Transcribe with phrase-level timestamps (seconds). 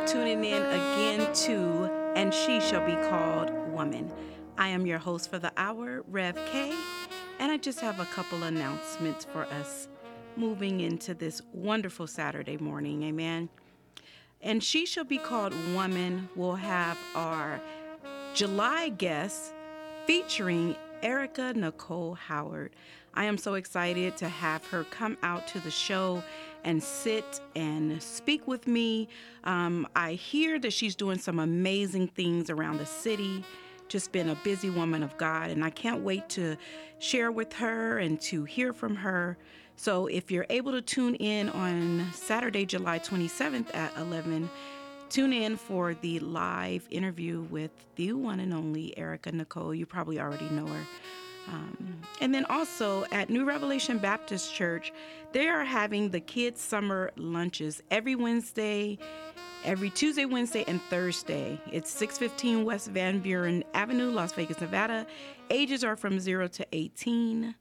[0.00, 4.10] for tuning in again to And She Shall Be Called Woman.
[4.56, 6.74] I am your host for the hour, Rev K,
[7.38, 9.88] and I just have a couple announcements for us
[10.36, 13.02] moving into this wonderful Saturday morning.
[13.04, 13.48] Amen.
[14.40, 17.60] And She Shall Be Called Woman will have our
[18.34, 19.52] July guest
[20.06, 22.72] featuring Erica Nicole Howard.
[23.14, 26.22] I am so excited to have her come out to the show
[26.64, 29.08] and sit and speak with me.
[29.44, 33.44] Um, I hear that she's doing some amazing things around the city.
[33.88, 36.56] Just been a busy woman of God, and I can't wait to
[37.00, 39.36] share with her and to hear from her.
[39.74, 44.48] So, if you're able to tune in on Saturday, July 27th at 11,
[45.10, 49.74] tune in for the live interview with the one and only Erica Nicole.
[49.74, 50.86] You probably already know her.
[51.48, 54.92] Um, and then also at New Revelation Baptist Church,
[55.32, 58.98] they are having the kids' summer lunches every Wednesday,
[59.64, 61.60] every Tuesday, Wednesday, and Thursday.
[61.72, 65.06] It's 615 West Van Buren Avenue, Las Vegas, Nevada.
[65.50, 67.52] Ages are from 0 to 18,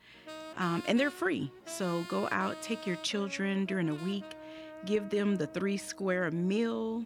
[0.57, 1.51] um, and they're free.
[1.65, 4.35] So go out, take your children during the week,
[4.85, 7.05] give them the three square meal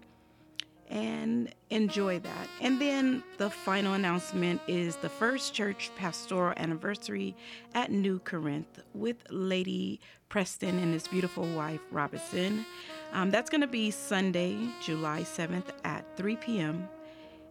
[0.93, 2.47] and enjoy that.
[2.61, 7.35] And then the final announcement is the first church pastoral anniversary
[7.73, 9.99] at New Corinth with Lady
[10.29, 12.65] Preston and his beautiful wife, Robinson.
[13.11, 16.87] Um, that's going to be Sunday, July 7th at 3 p.m.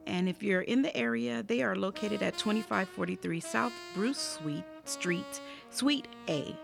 [0.07, 5.41] And if you're in the area, they are located at 2543 South Bruce Suite Street,
[5.71, 6.57] Suite A.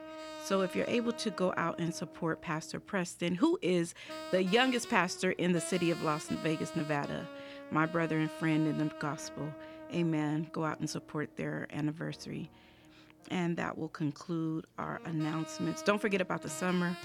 [0.44, 3.94] So if you're able to go out and support Pastor Preston, who is
[4.31, 7.27] the youngest pastor in the city of Las Vegas, Nevada,
[7.70, 9.47] my brother and friend in the gospel,
[9.92, 10.48] amen.
[10.53, 12.50] Go out and support their anniversary.
[13.31, 15.82] And that will conclude our announcements.
[15.82, 16.97] Don't forget about the summer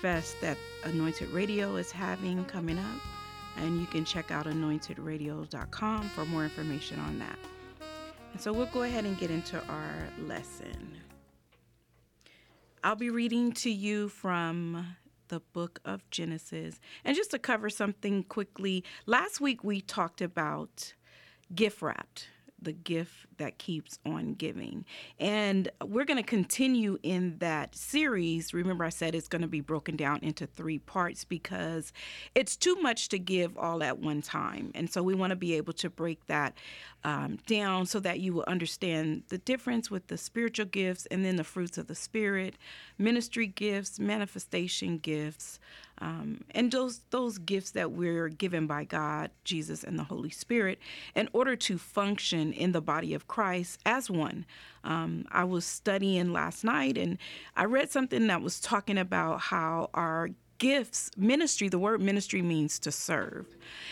[0.00, 3.00] fest that Anointed Radio is having coming up.
[3.58, 7.38] And you can check out anointedradio.com for more information on that.
[8.32, 9.94] And so we'll go ahead and get into our
[10.26, 10.96] lesson.
[12.86, 14.94] I'll be reading to you from
[15.26, 16.78] the book of Genesis.
[17.04, 20.94] And just to cover something quickly, last week we talked about
[21.52, 22.28] gift wrapped
[22.60, 24.84] the gift that keeps on giving.
[25.18, 28.54] And we're going to continue in that series.
[28.54, 31.92] Remember, I said it's going to be broken down into three parts because
[32.34, 34.72] it's too much to give all at one time.
[34.74, 36.56] And so we want to be able to break that
[37.04, 41.36] um, down so that you will understand the difference with the spiritual gifts and then
[41.36, 42.56] the fruits of the Spirit,
[42.98, 45.60] ministry gifts, manifestation gifts.
[45.98, 50.78] Um, and those those gifts that we're given by God, Jesus, and the Holy Spirit,
[51.14, 54.44] in order to function in the body of Christ as one.
[54.84, 57.18] Um, I was studying last night, and
[57.56, 62.78] I read something that was talking about how our gifts, ministry, the word ministry means
[62.80, 63.46] to serve.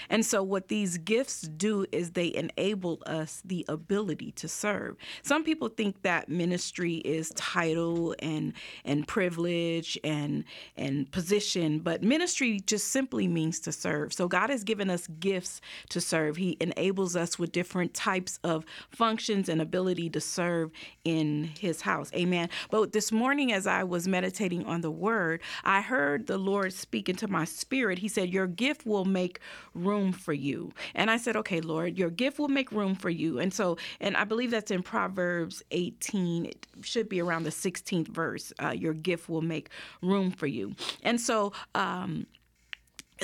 [0.09, 4.97] And so, what these gifts do is they enable us the ability to serve.
[5.23, 8.53] Some people think that ministry is title and
[8.85, 10.45] and privilege and
[10.77, 14.13] and position, but ministry just simply means to serve.
[14.13, 15.61] So God has given us gifts
[15.91, 16.37] to serve.
[16.37, 20.71] He enables us with different types of functions and ability to serve
[21.05, 22.11] in His house.
[22.15, 22.49] Amen.
[22.71, 27.09] But this morning, as I was meditating on the Word, I heard the Lord speak
[27.09, 27.99] into my spirit.
[27.99, 29.41] He said, "Your gift will make
[29.75, 30.73] room." room for you.
[30.95, 33.39] And I said, okay, Lord, your gift will make room for you.
[33.39, 38.09] And so, and I believe that's in Proverbs 18, it should be around the 16th
[38.09, 38.53] verse.
[38.63, 39.71] Uh, your gift will make
[40.03, 40.75] room for you.
[41.03, 42.27] And so, um,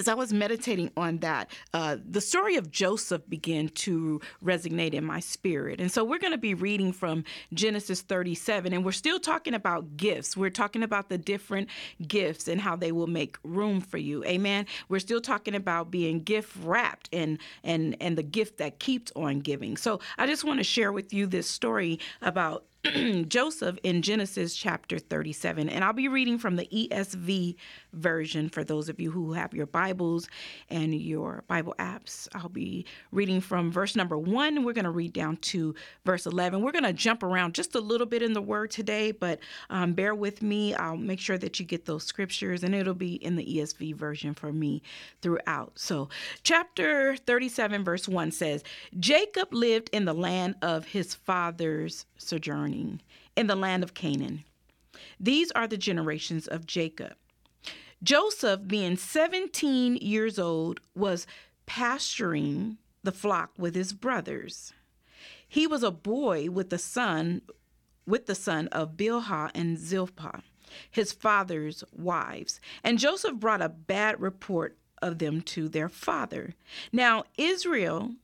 [0.00, 5.04] as I was meditating on that, uh, the story of Joseph began to resonate in
[5.04, 5.78] my spirit.
[5.78, 7.22] And so we're going to be reading from
[7.52, 10.38] Genesis 37, and we're still talking about gifts.
[10.38, 11.68] We're talking about the different
[12.08, 14.24] gifts and how they will make room for you.
[14.24, 14.64] Amen.
[14.88, 19.40] We're still talking about being gift wrapped and and and the gift that keeps on
[19.40, 19.76] giving.
[19.76, 22.64] So I just want to share with you this story about
[23.28, 25.68] Joseph in Genesis chapter 37.
[25.68, 27.56] And I'll be reading from the ESV
[27.92, 30.28] version for those of you who have your Bibles
[30.70, 32.26] and your Bible apps.
[32.34, 34.64] I'll be reading from verse number one.
[34.64, 35.74] We're going to read down to
[36.06, 36.62] verse 11.
[36.62, 39.92] We're going to jump around just a little bit in the word today, but um,
[39.92, 40.72] bear with me.
[40.74, 44.32] I'll make sure that you get those scriptures, and it'll be in the ESV version
[44.32, 44.82] for me
[45.20, 45.72] throughout.
[45.74, 46.08] So,
[46.44, 48.64] chapter 37, verse 1 says
[48.98, 52.06] Jacob lived in the land of his father's
[53.36, 54.44] in the land of Canaan.
[55.18, 57.14] These are the generations of Jacob.
[58.02, 61.26] Joseph, being 17 years old, was
[61.66, 64.72] pasturing the flock with his brothers.
[65.46, 67.42] He was a boy with the son
[68.06, 70.42] with the son of Bilhah and Zilpah.
[70.90, 72.60] his father's wives.
[72.84, 76.54] And Joseph brought a bad report of them to their father.
[76.92, 78.14] Now, Israel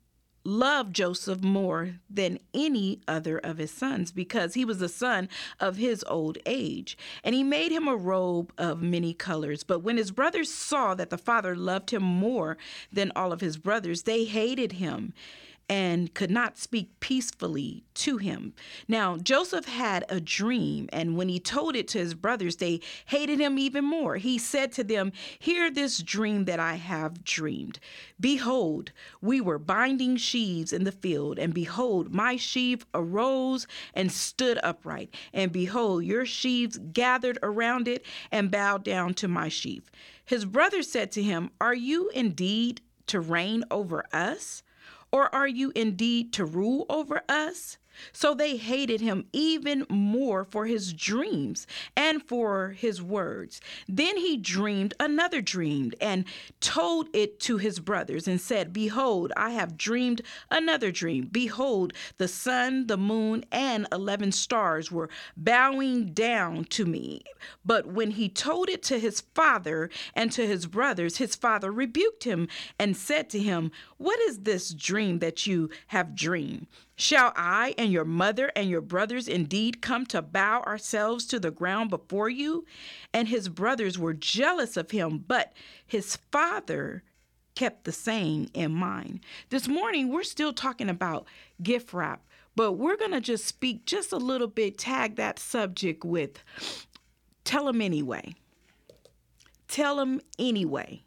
[0.46, 5.28] loved Joseph more than any other of his sons because he was the son
[5.60, 6.96] of his old age.
[7.24, 9.64] And he made him a robe of many colors.
[9.64, 12.56] But when his brothers saw that the father loved him more
[12.92, 15.12] than all of his brothers, they hated him
[15.68, 18.54] and could not speak peacefully to him.
[18.86, 23.40] Now, Joseph had a dream, and when he told it to his brothers, they hated
[23.40, 24.16] him even more.
[24.16, 27.80] He said to them, Hear this dream that I have dreamed.
[28.20, 34.58] Behold, we were binding sheaves in the field, and behold, my sheaf arose and stood
[34.62, 35.12] upright.
[35.32, 39.90] And behold, your sheaves gathered around it and bowed down to my sheaf.
[40.24, 44.62] His brothers said to him, Are you indeed to reign over us?
[45.16, 47.78] Or are you indeed to rule over us?
[48.12, 51.66] So they hated him even more for his dreams
[51.96, 53.60] and for his words.
[53.88, 56.24] Then he dreamed another dream and
[56.60, 61.28] told it to his brothers and said, Behold, I have dreamed another dream.
[61.30, 67.22] Behold, the sun, the moon, and 11 stars were bowing down to me.
[67.64, 72.24] But when he told it to his father and to his brothers, his father rebuked
[72.24, 72.48] him
[72.78, 76.66] and said to him, What is this dream that you have dreamed?
[76.98, 81.50] Shall I and your mother and your brothers indeed come to bow ourselves to the
[81.50, 82.64] ground before you?
[83.12, 85.52] And his brothers were jealous of him, but
[85.86, 87.02] his father
[87.54, 89.20] kept the saying in mind.
[89.50, 91.26] This morning, we're still talking about
[91.62, 92.22] gift wrap,
[92.54, 96.42] but we're going to just speak just a little bit, tag that subject with
[97.44, 98.34] tell them anyway.
[99.68, 101.02] Tell them anyway.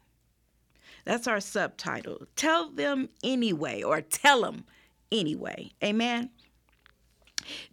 [1.04, 2.26] That's our subtitle.
[2.36, 4.64] Tell them anyway, or tell them
[5.12, 5.70] anyway.
[5.82, 6.30] Amen.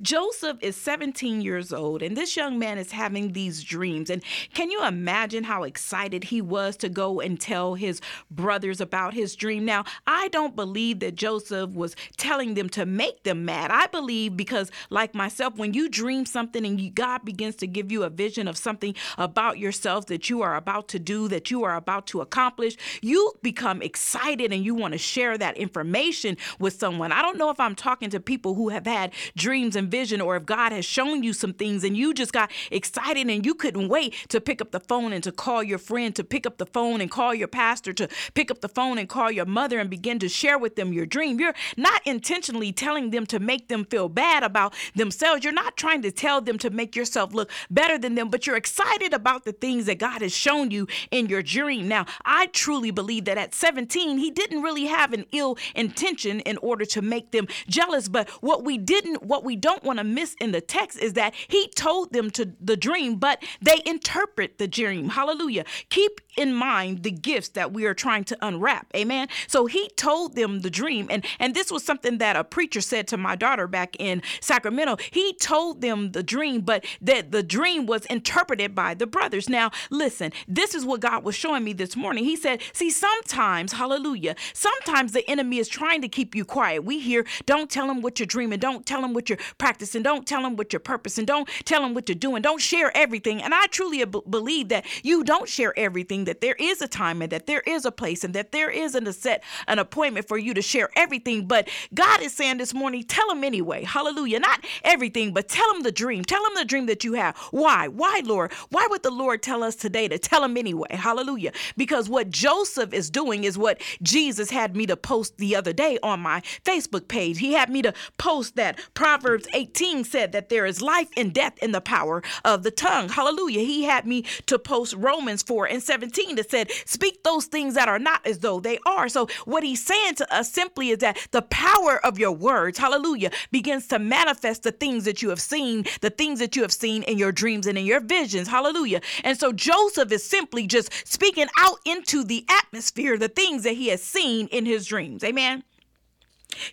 [0.01, 4.09] Joseph is 17 years old, and this young man is having these dreams.
[4.09, 4.23] And
[4.53, 9.35] can you imagine how excited he was to go and tell his brothers about his
[9.35, 9.65] dream?
[9.65, 13.71] Now, I don't believe that Joseph was telling them to make them mad.
[13.71, 17.91] I believe because, like myself, when you dream something and you, God begins to give
[17.91, 21.63] you a vision of something about yourself that you are about to do, that you
[21.63, 26.73] are about to accomplish, you become excited and you want to share that information with
[26.73, 27.11] someone.
[27.11, 30.21] I don't know if I'm talking to people who have had dreams dreams and vision,
[30.21, 33.55] or if God has shown you some things and you just got excited and you
[33.55, 36.59] couldn't wait to pick up the phone and to call your friend, to pick up
[36.59, 39.79] the phone and call your pastor, to pick up the phone and call your mother
[39.79, 41.39] and begin to share with them your dream.
[41.39, 45.43] You're not intentionally telling them to make them feel bad about themselves.
[45.43, 48.57] You're not trying to tell them to make yourself look better than them, but you're
[48.57, 51.87] excited about the things that God has shown you in your dream.
[51.87, 56.57] Now, I truly believe that at 17, he didn't really have an ill intention in
[56.57, 60.35] order to make them jealous, but what we didn't, what we don't want to miss
[60.41, 64.67] in the text is that he told them to the dream, but they interpret the
[64.67, 65.09] dream.
[65.09, 65.63] Hallelujah.
[65.89, 68.87] Keep in mind the gifts that we are trying to unwrap.
[68.95, 69.27] Amen.
[69.47, 71.07] So he told them the dream.
[71.09, 74.97] And, and this was something that a preacher said to my daughter back in Sacramento.
[75.11, 79.49] He told them the dream, but that the dream was interpreted by the brothers.
[79.49, 82.25] Now, listen, this is what God was showing me this morning.
[82.25, 86.83] He said, See, sometimes, hallelujah, sometimes the enemy is trying to keep you quiet.
[86.83, 90.27] We hear, don't tell him what you're dreaming, don't tell him what you're practicing, don't
[90.27, 93.41] tell them what your purpose, and don't tell them what you're doing, don't share everything.
[93.41, 97.21] And I truly b- believe that you don't share everything that there is a time
[97.21, 100.37] and that there is a place and that there is a set an appointment for
[100.37, 101.47] you to share everything.
[101.47, 103.83] But God is saying this morning, tell him anyway.
[103.83, 104.39] Hallelujah.
[104.39, 106.23] Not everything, but tell him the dream.
[106.23, 107.37] Tell him the dream that you have.
[107.51, 107.87] Why?
[107.87, 108.51] Why, Lord?
[108.69, 110.89] Why would the Lord tell us today to tell him anyway?
[110.91, 111.51] Hallelujah.
[111.75, 115.97] Because what Joseph is doing is what Jesus had me to post the other day
[116.03, 117.39] on my Facebook page.
[117.39, 121.57] He had me to post that Proverbs 18 said that there is life and death
[121.61, 123.09] in the power of the tongue.
[123.09, 123.61] Hallelujah.
[123.61, 127.73] He had me to post Romans 4 and 17 17 that said, Speak those things
[127.73, 129.09] that are not as though they are.
[129.09, 133.31] So, what he's saying to us simply is that the power of your words, hallelujah,
[133.51, 137.03] begins to manifest the things that you have seen, the things that you have seen
[137.03, 139.01] in your dreams and in your visions, hallelujah.
[139.23, 143.87] And so, Joseph is simply just speaking out into the atmosphere the things that he
[143.89, 145.23] has seen in his dreams.
[145.23, 145.63] Amen.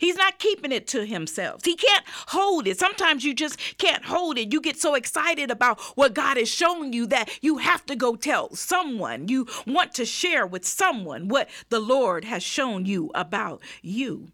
[0.05, 1.65] He's not keeping it to himself.
[1.65, 2.79] He can't hold it.
[2.79, 4.53] Sometimes you just can't hold it.
[4.53, 8.15] You get so excited about what God is showing you that you have to go
[8.15, 9.29] tell someone.
[9.29, 14.29] You want to share with someone what the Lord has shown you about you.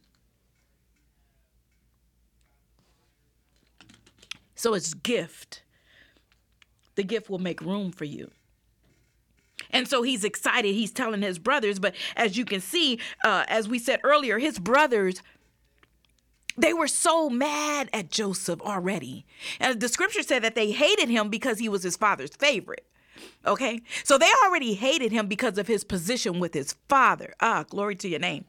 [4.57, 5.63] So it's gift.
[6.97, 8.33] The gift will make room for you.
[9.71, 10.75] And so he's excited.
[10.75, 11.79] He's telling his brothers.
[11.79, 15.23] But as you can see, uh, as we said earlier, his brothers
[16.61, 19.25] They were so mad at Joseph already.
[19.59, 22.87] And the scripture said that they hated him because he was his father's favorite.
[23.47, 23.81] Okay?
[24.05, 27.35] So they already hated him because of his position with his father.
[27.41, 28.45] Ah, glory to your name.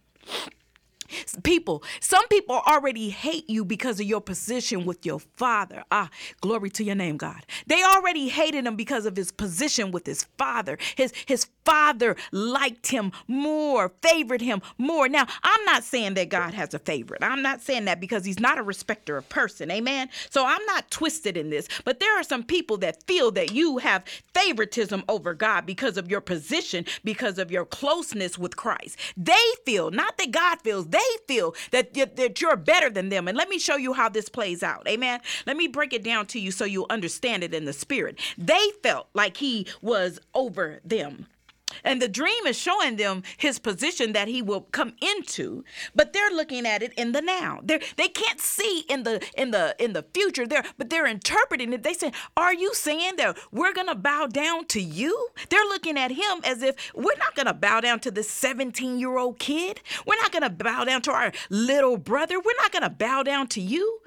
[1.43, 5.83] People, some people already hate you because of your position with your father.
[5.91, 6.09] Ah,
[6.41, 7.45] glory to your name, God.
[7.67, 10.77] They already hated him because of his position with his father.
[10.95, 15.07] His his father liked him more, favored him more.
[15.07, 17.23] Now, I'm not saying that God has a favorite.
[17.23, 19.69] I'm not saying that because he's not a respecter of person.
[19.71, 20.09] Amen.
[20.29, 23.77] So I'm not twisted in this, but there are some people that feel that you
[23.77, 24.03] have
[24.33, 28.97] favoritism over God because of your position, because of your closeness with Christ.
[29.15, 29.33] They
[29.65, 33.27] feel, not that God feels, they feel that, that you're better than them.
[33.27, 34.87] And let me show you how this plays out.
[34.87, 35.19] Amen.
[35.45, 38.19] Let me break it down to you so you understand it in the spirit.
[38.37, 41.27] They felt like he was over them.
[41.83, 45.63] And the dream is showing them his position that he will come into,
[45.95, 47.59] but they're looking at it in the now.
[47.63, 51.73] They they can't see in the in the in the future there, but they're interpreting
[51.73, 51.83] it.
[51.83, 55.97] They say, "Are you saying that we're going to bow down to you?" They're looking
[55.97, 59.81] at him as if we're not going to bow down to this 17-year-old kid.
[60.05, 62.39] We're not going to bow down to our little brother.
[62.39, 63.99] We're not going to bow down to you.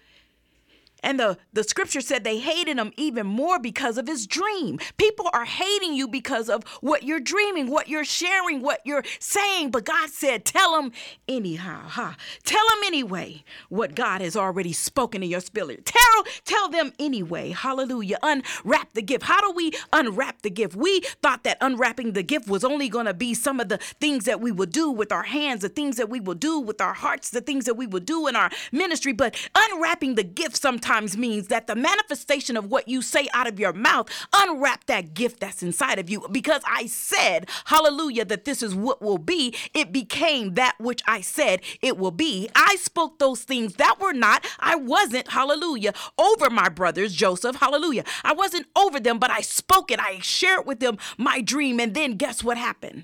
[1.04, 4.78] And the, the scripture said they hated him even more because of his dream.
[4.96, 9.70] People are hating you because of what you're dreaming, what you're sharing, what you're saying.
[9.70, 10.92] But God said, tell them
[11.28, 11.82] anyhow.
[11.86, 12.14] Huh?
[12.42, 15.84] Tell them anyway what God has already spoken in your spirit.
[15.84, 17.50] Tell, tell them anyway.
[17.50, 18.18] Hallelujah.
[18.22, 19.24] Unwrap the gift.
[19.24, 20.74] How do we unwrap the gift?
[20.74, 24.24] We thought that unwrapping the gift was only going to be some of the things
[24.24, 26.94] that we would do with our hands, the things that we will do with our
[26.94, 29.12] hearts, the things that we will do in our ministry.
[29.12, 33.48] But unwrapping the gift sometimes sometimes means that the manifestation of what you say out
[33.48, 36.24] of your mouth unwrap that gift that's inside of you.
[36.30, 41.20] Because I said, hallelujah, that this is what will be, it became that which I
[41.20, 42.48] said it will be.
[42.54, 48.04] I spoke those things that were not, I wasn't, hallelujah, over my brothers, Joseph, hallelujah.
[48.22, 49.98] I wasn't over them, but I spoke it.
[49.98, 51.80] I shared with them my dream.
[51.80, 53.02] And then guess what happened?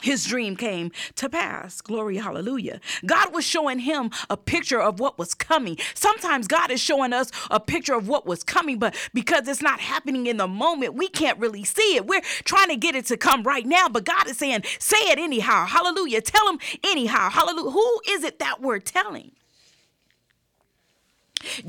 [0.00, 1.80] His dream came to pass.
[1.80, 2.80] Glory, hallelujah.
[3.06, 5.76] God was showing him a picture of what was coming.
[5.94, 9.80] Sometimes God is showing us a picture of what was coming, but because it's not
[9.80, 12.06] happening in the moment, we can't really see it.
[12.06, 15.18] We're trying to get it to come right now, but God is saying, say it
[15.18, 15.66] anyhow.
[15.66, 16.20] Hallelujah.
[16.20, 17.30] Tell him anyhow.
[17.30, 17.70] Hallelujah.
[17.70, 19.32] Who is it that we're telling?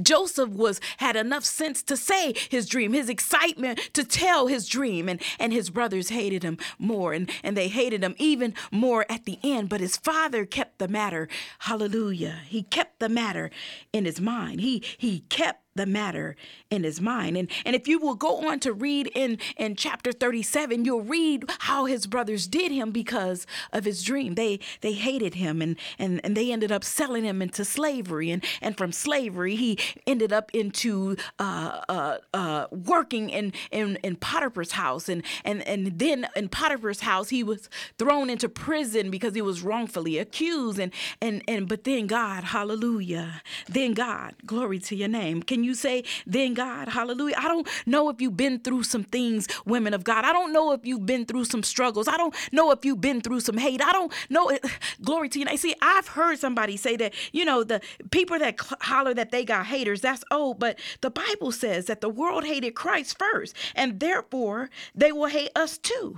[0.02, 5.08] Joseph was had enough sense to say his dream, his excitement to tell his dream,
[5.08, 9.26] and, and his brothers hated him more, and, and they hated him even more at
[9.26, 9.70] the end.
[9.70, 11.28] But his father kept the matter,
[11.60, 12.40] hallelujah.
[12.48, 13.52] He kept the matter
[13.94, 14.62] in his mind.
[14.62, 16.36] He he kept the matter
[16.70, 17.38] in his mind.
[17.38, 21.50] And and if you will go on to read in in chapter 37, you'll read
[21.60, 24.36] how his brothers did him because of his dream.
[24.36, 28.32] They they hated him and and, and they ended up selling him into slavery.
[28.32, 34.16] And and from slavery he ended up into uh, uh, uh, working in, in in
[34.18, 35.08] Potiphar's house.
[35.08, 39.62] And and and then in Potiphar's house he was thrown into prison because he was
[39.62, 40.80] wrongfully accused.
[40.80, 43.42] And and and but then God, hallelujah.
[43.68, 45.44] Then God, glory to your name.
[45.44, 47.36] Can you say, then God, hallelujah?
[47.38, 50.26] I don't know if you've been through some things, women of God.
[50.26, 52.08] I don't know if you've been through some struggles.
[52.08, 53.82] I don't know if you've been through some hate.
[53.84, 54.50] I don't know.
[54.50, 54.66] It,
[55.02, 55.46] glory to you.
[55.48, 59.46] I see, I've heard somebody say that, you know, the people that holler that they
[59.46, 60.60] got haters, that's old.
[60.60, 65.52] But the Bible says that the world hated Christ first, and therefore they will hate
[65.56, 66.18] us too.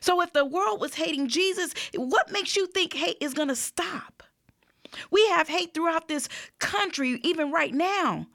[0.00, 3.56] So if the world was hating Jesus, what makes you think hate is going to
[3.56, 4.22] stop?
[5.10, 6.28] We have hate throughout this
[6.58, 8.26] country, even right now.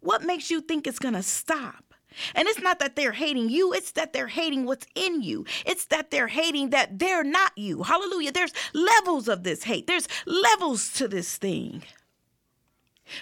[0.00, 1.90] What makes you think it's going to stop?
[2.34, 5.44] And it's not that they're hating you, it's that they're hating what's in you.
[5.64, 7.82] It's that they're hating that they're not you.
[7.84, 8.32] Hallelujah.
[8.32, 11.84] There's levels of this hate, there's levels to this thing.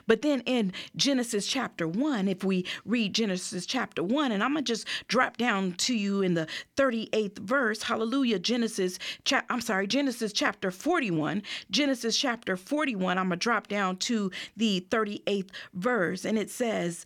[0.06, 4.64] But then in Genesis chapter 1, if we read Genesis chapter 1, and I'm going
[4.64, 9.86] to just drop down to you in the 38th verse, hallelujah, Genesis, cha- I'm sorry,
[9.86, 16.24] Genesis chapter 41, Genesis chapter 41, I'm going to drop down to the 38th verse,
[16.24, 17.04] and it says,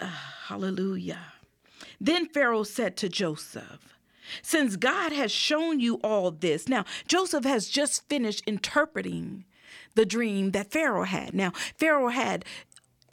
[0.00, 0.10] uh,
[0.46, 1.20] hallelujah.
[2.00, 3.94] Then Pharaoh said to Joseph,
[4.42, 9.44] since God has shown you all this, now Joseph has just finished interpreting
[9.94, 11.34] the dream that Pharaoh had.
[11.34, 12.44] Now, Pharaoh had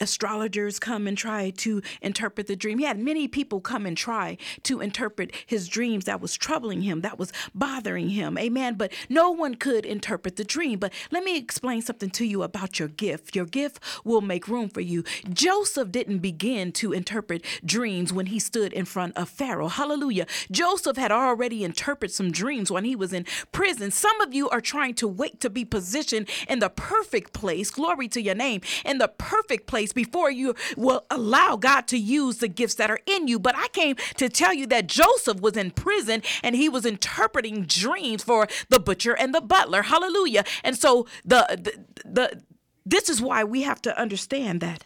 [0.02, 2.80] astrologers come and try to interpret the dream.
[2.80, 7.02] He had many people come and try to interpret his dreams that was troubling him,
[7.02, 8.38] that was bothering him.
[8.38, 8.76] Amen.
[8.76, 10.80] But no one could interpret the dream.
[10.80, 13.36] But let me explain something to you about your gift.
[13.36, 15.04] Your gift will make room for you.
[15.30, 19.68] Joseph didn't begin to interpret dreams when he stood in front of Pharaoh.
[19.68, 20.26] Hallelujah.
[20.50, 23.92] Joseph had already interpreted some dreams when he was in prison.
[23.92, 27.70] Some of you are trying to wait to be positioned in the perfect place.
[27.70, 28.62] Glory to your name.
[28.84, 33.00] In the perfect place before you will allow God to use the gifts that are
[33.06, 33.40] in you.
[33.40, 37.64] But I came to tell you that Joseph was in prison and he was interpreting
[37.64, 39.84] dreams for the butcher and the butler.
[39.84, 40.44] Hallelujah.
[40.64, 42.44] And so the the, the
[42.86, 44.86] this is why we have to understand that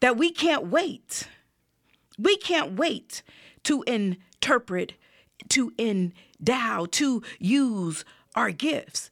[0.00, 1.28] that we can't wait.
[2.18, 3.22] We can't wait
[3.64, 4.92] to interpret,
[5.48, 8.04] to endow, to use
[8.34, 9.10] our gifts.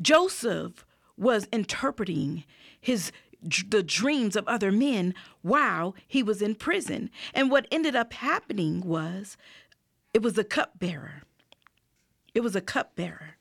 [0.00, 0.84] Joseph
[1.16, 2.44] was interpreting
[2.80, 3.12] his
[3.68, 7.10] the dreams of other men while he was in prison.
[7.32, 9.36] And what ended up happening was
[10.12, 11.22] it was a cupbearer.
[12.34, 13.36] It was a cupbearer.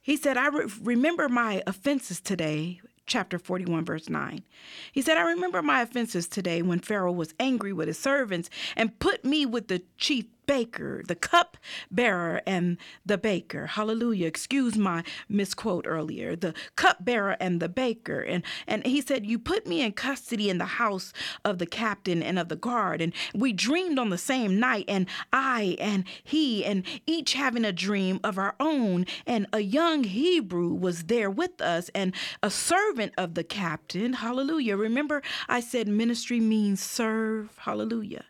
[0.00, 4.44] He said, I re- remember my offenses today chapter 41, verse 9.
[4.92, 8.98] He said, I remember my offenses today when Pharaoh was angry with his servants and
[9.00, 11.58] put me with the chief baker, the cup
[11.90, 13.66] bearer, and the baker.
[13.66, 14.26] Hallelujah.
[14.26, 16.34] Excuse my misquote earlier.
[16.34, 18.20] The cup bearer and the baker.
[18.20, 21.12] And and he said, You put me in custody in the house
[21.44, 23.00] of the captain and of the guard.
[23.02, 27.72] And we dreamed on the same night, and I and he, and each having a
[27.72, 29.04] dream of our own.
[29.26, 34.14] And a young Hebrew was there with us, and a servant of the captain.
[34.14, 34.78] Hallelujah.
[34.78, 37.54] Remember, I said ministry means serve.
[37.58, 38.24] Hallelujah.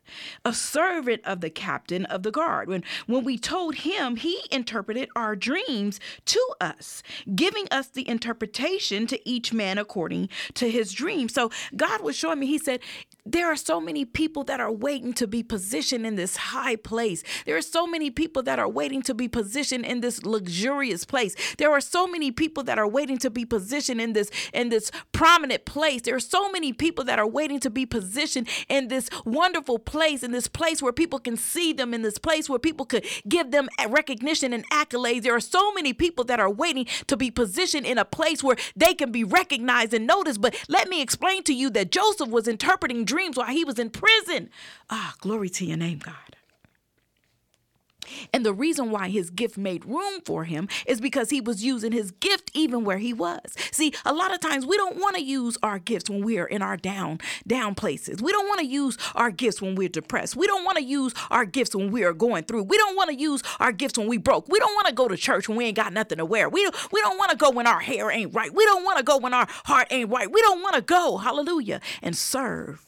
[0.44, 2.68] A servant of the captain of the guard.
[2.68, 7.02] When, when we told him, he interpreted our dreams to us,
[7.34, 11.28] giving us the interpretation to each man according to his dream.
[11.28, 12.80] So God was showing me, he said,
[13.32, 17.22] there are so many people that are waiting to be positioned in this high place.
[17.44, 21.34] There are so many people that are waiting to be positioned in this luxurious place.
[21.58, 24.90] There are so many people that are waiting to be positioned in this in this
[25.12, 26.02] prominent place.
[26.02, 30.22] There are so many people that are waiting to be positioned in this wonderful place,
[30.22, 33.50] in this place where people can see them, in this place where people could give
[33.50, 35.22] them recognition and accolades.
[35.22, 38.56] There are so many people that are waiting to be positioned in a place where
[38.74, 40.40] they can be recognized and noticed.
[40.40, 43.80] But let me explain to you that Joseph was interpreting dreams dreams while he was
[43.80, 44.48] in prison.
[44.90, 46.14] Ah, glory to your name, God.
[48.32, 51.92] And the reason why his gift made room for him is because he was using
[51.92, 53.40] his gift even where he was.
[53.70, 56.46] See, a lot of times we don't want to use our gifts when we are
[56.46, 58.22] in our down down places.
[58.22, 60.36] We don't want to use our gifts when we're depressed.
[60.36, 62.64] We don't want to use our gifts when we are going through.
[62.64, 64.48] We don't want to use our gifts when we broke.
[64.48, 66.48] We don't want to go to church when we ain't got nothing to wear.
[66.48, 68.52] We we don't want to go when our hair ain't right.
[68.52, 70.30] We don't want to go when our heart ain't right.
[70.30, 72.87] We don't want to go, hallelujah, and serve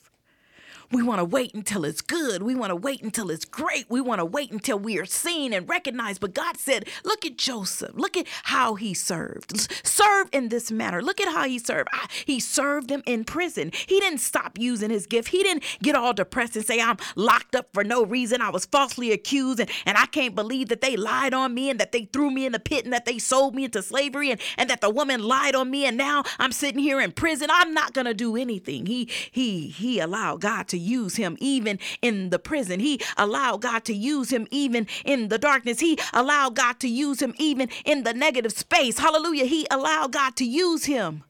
[0.92, 2.42] we want to wait until it's good.
[2.42, 3.86] We want to wait until it's great.
[3.88, 6.20] We want to wait until we are seen and recognized.
[6.20, 7.92] But God said, Look at Joseph.
[7.94, 9.70] Look at how he served.
[9.86, 11.00] Serve in this manner.
[11.00, 11.88] Look at how he served.
[12.26, 13.70] He served them in prison.
[13.86, 15.28] He didn't stop using his gift.
[15.28, 18.42] He didn't get all depressed and say, I'm locked up for no reason.
[18.42, 21.78] I was falsely accused and, and I can't believe that they lied on me and
[21.78, 24.40] that they threw me in the pit and that they sold me into slavery and,
[24.58, 27.48] and that the woman lied on me and now I'm sitting here in prison.
[27.52, 28.86] I'm not gonna do anything.
[28.86, 32.80] He he he allowed God to use him even in the prison.
[32.80, 35.80] He allowed God to use him even in the darkness.
[35.80, 38.98] He allowed God to use him even in the negative space.
[38.98, 39.44] Hallelujah.
[39.44, 41.24] He allowed God to use him.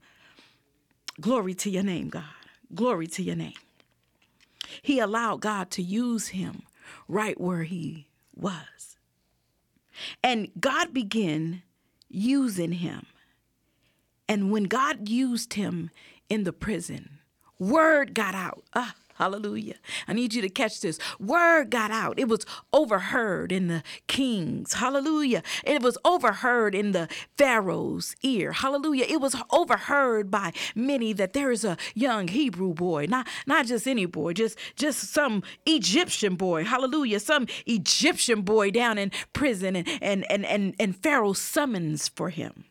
[1.21, 2.25] Glory to your name, God.
[2.75, 3.55] Glory to your name.
[4.83, 6.63] He allowed God to use him
[7.09, 8.97] right where he was.
[10.23, 11.63] And God began
[12.09, 13.07] using him.
[14.29, 15.91] And when God used him
[16.29, 17.19] in the prison,
[17.59, 18.63] word got out.
[18.75, 19.75] Ah, Hallelujah.
[20.09, 20.99] I need you to catch this.
[21.21, 22.19] Word got out.
[22.19, 24.73] It was overheard in the king's.
[24.73, 25.43] Hallelujah.
[25.63, 27.07] It was overheard in the
[27.37, 28.53] Pharaoh's ear.
[28.53, 29.05] Hallelujah.
[29.07, 33.87] It was overheard by many that there is a young Hebrew boy, not not just
[33.87, 36.65] any boy, just just some Egyptian boy.
[36.65, 37.21] Hallelujah.
[37.21, 42.65] Some Egyptian boy down in prison and and and and, and Pharaoh summons for him.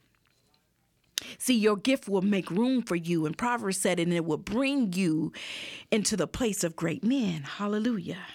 [1.38, 3.26] See, your gift will make room for you.
[3.26, 5.32] And Proverbs said, and it will bring you
[5.92, 7.44] into the place of great men.
[7.44, 8.26] Hallelujah.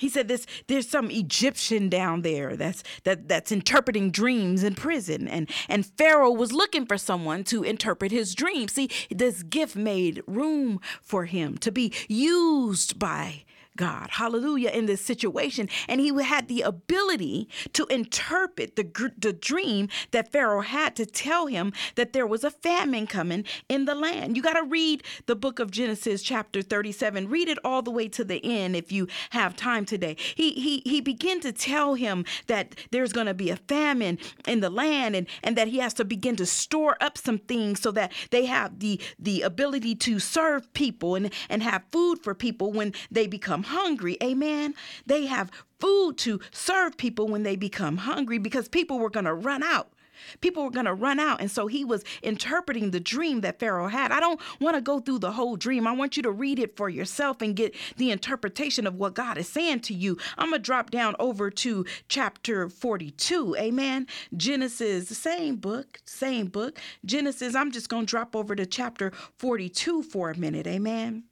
[0.00, 5.28] He said this there's some Egyptian down there that's that that's interpreting dreams in prison
[5.28, 8.72] and and Pharaoh was looking for someone to interpret his dreams.
[8.72, 13.44] See, this gift made room for him to be used by
[13.80, 15.66] God, hallelujah, in this situation.
[15.88, 21.46] And he had the ability to interpret the, the dream that Pharaoh had to tell
[21.46, 24.36] him that there was a famine coming in the land.
[24.36, 27.30] You got to read the book of Genesis, chapter 37.
[27.30, 30.14] Read it all the way to the end if you have time today.
[30.34, 34.60] He, he, he began to tell him that there's going to be a famine in
[34.60, 37.92] the land and, and that he has to begin to store up some things so
[37.92, 42.72] that they have the, the ability to serve people and, and have food for people
[42.72, 44.16] when they become hungry.
[44.22, 44.74] Amen.
[45.06, 49.34] They have food to serve people when they become hungry because people were going to
[49.34, 49.92] run out.
[50.40, 51.40] People were going to run out.
[51.40, 54.12] And so he was interpreting the dream that Pharaoh had.
[54.12, 55.86] I don't want to go through the whole dream.
[55.86, 59.38] I want you to read it for yourself and get the interpretation of what God
[59.38, 60.18] is saying to you.
[60.38, 63.56] I'm going to drop down over to chapter 42.
[63.56, 64.06] Amen.
[64.36, 66.78] Genesis, same book, same book.
[67.04, 70.66] Genesis, I'm just going to drop over to chapter 42 for a minute.
[70.66, 71.24] Amen.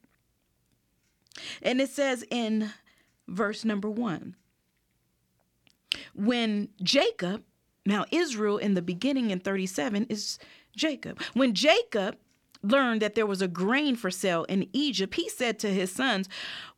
[1.63, 2.71] And it says in
[3.27, 4.37] verse number one
[6.15, 7.45] when Jacob,
[7.87, 10.39] now Israel in the beginning in 37 is
[10.77, 11.21] Jacob.
[11.35, 12.17] When Jacob
[12.63, 16.29] learned that there was a grain for sale in Egypt, he said to his sons,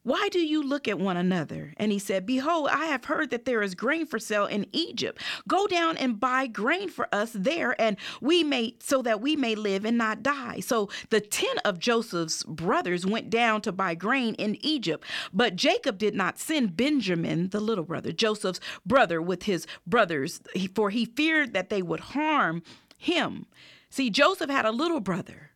[0.02, 1.72] Why do you look at one another?
[1.76, 5.20] And he said, Behold, I have heard that there is grain for sale in Egypt.
[5.48, 9.54] Go down and buy grain for us there, and we may so that we may
[9.54, 10.60] live and not die.
[10.60, 15.04] So the ten of Joseph's brothers went down to buy grain in Egypt.
[15.32, 20.40] But Jacob did not send Benjamin, the little brother, Joseph's brother, with his brothers,
[20.74, 22.62] for he feared that they would harm
[22.98, 23.46] him.
[23.88, 25.49] See, Joseph had a little brother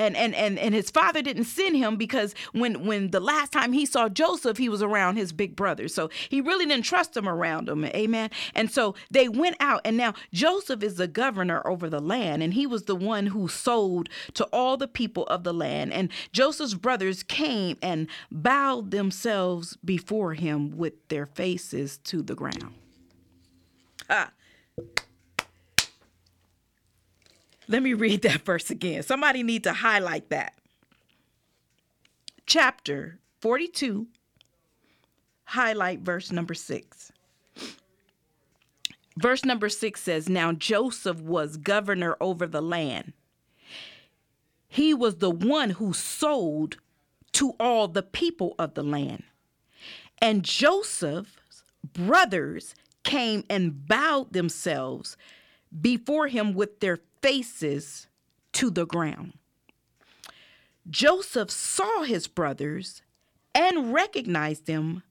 [0.00, 3.72] and and and and his father didn't send him because when when the last time
[3.72, 5.88] he saw Joseph he was around his big brother.
[5.88, 7.84] So he really didn't trust him around him.
[7.84, 8.30] Amen.
[8.54, 12.54] And so they went out and now Joseph is the governor over the land and
[12.54, 15.92] he was the one who sold to all the people of the land.
[15.92, 22.74] And Joseph's brothers came and bowed themselves before him with their faces to the ground.
[24.08, 24.30] Ah
[27.70, 29.04] Let me read that verse again.
[29.04, 30.54] Somebody need to highlight that.
[32.44, 34.08] Chapter 42,
[35.44, 37.12] highlight verse number 6.
[39.16, 43.12] Verse number 6 says, Now Joseph was governor over the land.
[44.66, 46.78] He was the one who sold
[47.32, 49.22] to all the people of the land.
[50.20, 55.16] And Joseph's brothers came and bowed themselves
[55.80, 58.06] before him with their faces
[58.52, 59.34] to the ground.
[60.88, 63.02] Joseph saw his brothers
[63.54, 65.02] and recognized them,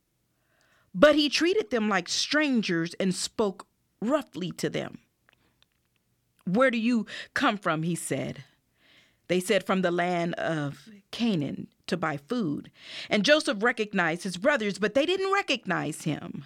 [0.93, 3.67] but he treated them like strangers and spoke
[4.01, 4.99] roughly to them.
[6.45, 7.83] Where do you come from?
[7.83, 8.43] He said.
[9.27, 12.71] They said, From the land of Canaan to buy food.
[13.09, 16.45] And Joseph recognized his brothers, but they didn't recognize him.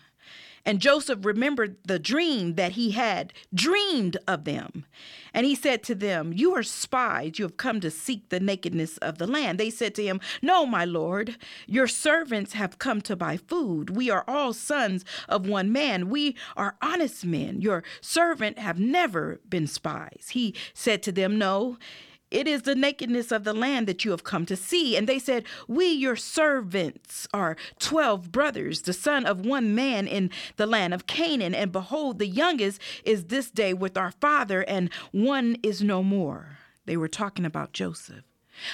[0.66, 4.86] And Joseph remembered the dream that he had dreamed of them.
[5.34, 7.38] And he said to them, You are spies.
[7.38, 9.60] You have come to seek the nakedness of the land.
[9.60, 11.38] They said to him, No, my lord.
[11.68, 13.90] Your servants have come to buy food.
[13.90, 16.10] We are all sons of one man.
[16.10, 17.60] We are honest men.
[17.60, 20.30] Your servant have never been spies.
[20.32, 21.78] He said to them, No.
[22.34, 24.98] It is the nakedness of the land that you have come to see.
[24.98, 30.32] And they said, We, your servants, are twelve brothers, the son of one man in
[30.58, 31.54] the land of Canaan.
[31.54, 36.58] And behold, the youngest is this day with our father, and one is no more.
[36.86, 38.24] They were talking about Joseph.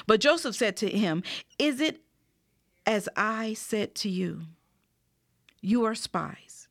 [0.07, 1.21] But Joseph said to him,
[1.57, 2.01] Is it
[2.85, 4.43] as I said to you?
[5.61, 6.69] You are spies.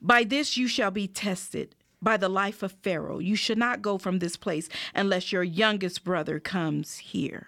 [0.00, 3.18] By this you shall be tested by the life of Pharaoh.
[3.18, 7.46] You should not go from this place unless your youngest brother comes here.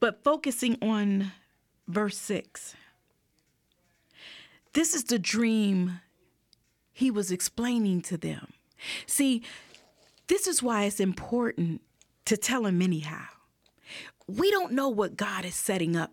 [0.00, 1.32] But focusing on
[1.86, 2.74] verse 6,
[4.74, 6.00] this is the dream
[6.92, 8.52] he was explaining to them.
[9.06, 9.42] See,
[10.26, 11.80] this is why it's important
[12.26, 13.24] to tell him anyhow.
[14.26, 16.12] We don't know what God is setting up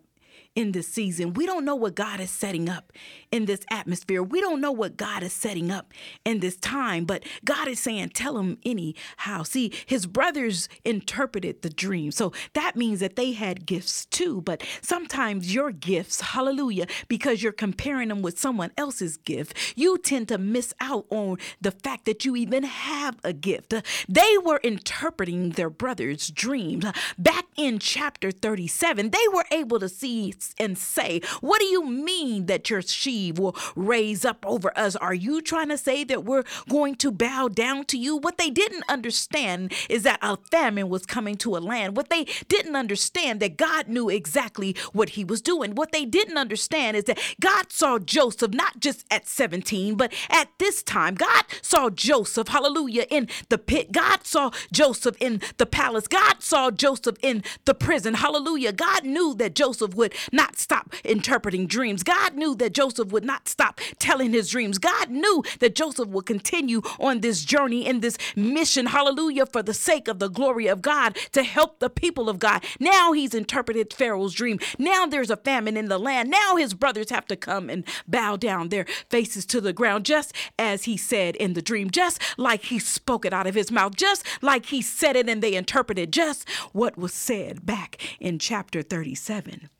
[0.56, 1.34] in this season.
[1.34, 2.92] We don't know what God is setting up
[3.30, 4.22] in this atmosphere.
[4.22, 5.92] We don't know what God is setting up
[6.24, 9.42] in this time, but God is saying, tell him anyhow.
[9.44, 12.10] See, his brothers interpreted the dream.
[12.10, 14.40] So that means that they had gifts too.
[14.40, 20.28] But sometimes your gifts, hallelujah, because you're comparing them with someone else's gift, you tend
[20.28, 23.74] to miss out on the fact that you even have a gift.
[24.08, 26.86] They were interpreting their brother's dreams.
[27.18, 32.46] Back in chapter 37, they were able to see and say, What do you mean
[32.46, 34.96] that your sheave will raise up over us?
[34.96, 38.16] Are you trying to say that we're going to bow down to you?
[38.16, 41.96] What they didn't understand is that a famine was coming to a land.
[41.96, 45.74] What they didn't understand that God knew exactly what he was doing.
[45.74, 50.48] What they didn't understand is that God saw Joseph not just at 17, but at
[50.58, 51.14] this time.
[51.14, 53.92] God saw Joseph, hallelujah, in the pit.
[53.92, 56.06] God saw Joseph in the palace.
[56.06, 58.14] God saw Joseph in the prison.
[58.14, 58.72] Hallelujah.
[58.72, 62.02] God knew that Joseph would not stop interpreting dreams.
[62.02, 64.78] God knew that Joseph would not stop telling his dreams.
[64.78, 68.86] God knew that Joseph would continue on this journey in this mission.
[68.86, 69.46] Hallelujah.
[69.46, 72.64] For the sake of the glory of God to help the people of God.
[72.78, 74.58] Now he's interpreted Pharaoh's dream.
[74.78, 76.30] Now there's a famine in the land.
[76.30, 80.32] Now his brothers have to come and bow down their faces to the ground, just
[80.58, 83.96] as he said in the dream, just like he spoke it out of his mouth,
[83.96, 88.82] just like he said it and they interpreted just what was said back in chapter
[88.82, 89.70] 37.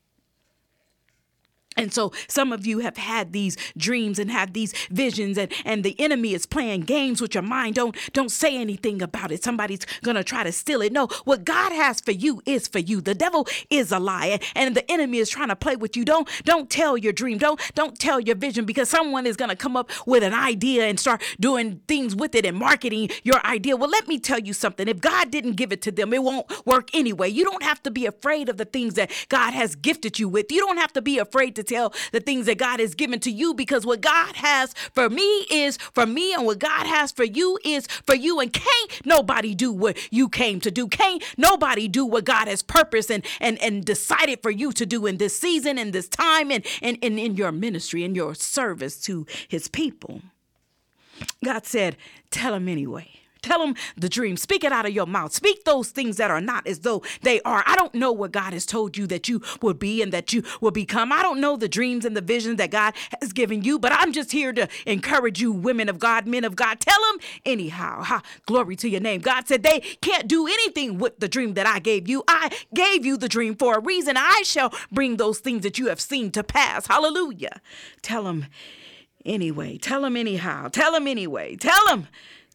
[1.77, 5.83] And so some of you have had these dreams and have these visions and, and
[5.83, 7.75] the enemy is playing games with your mind.
[7.75, 9.43] Don't don't say anything about it.
[9.43, 10.91] Somebody's gonna try to steal it.
[10.91, 12.99] No, what God has for you is for you.
[12.99, 16.03] The devil is a liar and the enemy is trying to play with you.
[16.03, 17.37] Don't don't tell your dream.
[17.37, 20.99] Don't don't tell your vision because someone is gonna come up with an idea and
[20.99, 23.77] start doing things with it and marketing your idea.
[23.77, 24.87] Well, let me tell you something.
[24.87, 27.29] If God didn't give it to them, it won't work anyway.
[27.29, 30.51] You don't have to be afraid of the things that God has gifted you with.
[30.51, 33.31] You don't have to be afraid to tell the things that God has given to
[33.31, 37.23] you because what God has for me is for me and what God has for
[37.23, 38.39] you is for you.
[38.39, 40.87] And can't nobody do what you came to do.
[40.87, 45.05] Can't nobody do what God has purposed and, and, and decided for you to do
[45.05, 48.99] in this season, in this time, and, and, and in your ministry, in your service
[49.01, 50.21] to his people.
[51.43, 51.97] God said,
[52.29, 53.09] tell him anyway.
[53.41, 54.37] Tell them the dream.
[54.37, 55.33] Speak it out of your mouth.
[55.33, 57.63] Speak those things that are not as though they are.
[57.65, 60.43] I don't know what God has told you that you will be and that you
[60.61, 61.11] will become.
[61.11, 64.11] I don't know the dreams and the visions that God has given you, but I'm
[64.11, 66.79] just here to encourage you, women of God, men of God.
[66.79, 68.03] Tell them anyhow.
[68.03, 69.21] Ha, glory to your name.
[69.21, 72.23] God said they can't do anything with the dream that I gave you.
[72.27, 74.15] I gave you the dream for a reason.
[74.17, 76.87] I shall bring those things that you have seen to pass.
[76.87, 77.61] Hallelujah.
[78.01, 78.45] Tell them
[79.25, 79.77] anyway.
[79.77, 80.69] Tell them anyhow.
[80.69, 81.55] Tell them anyway.
[81.55, 82.07] Tell them Tell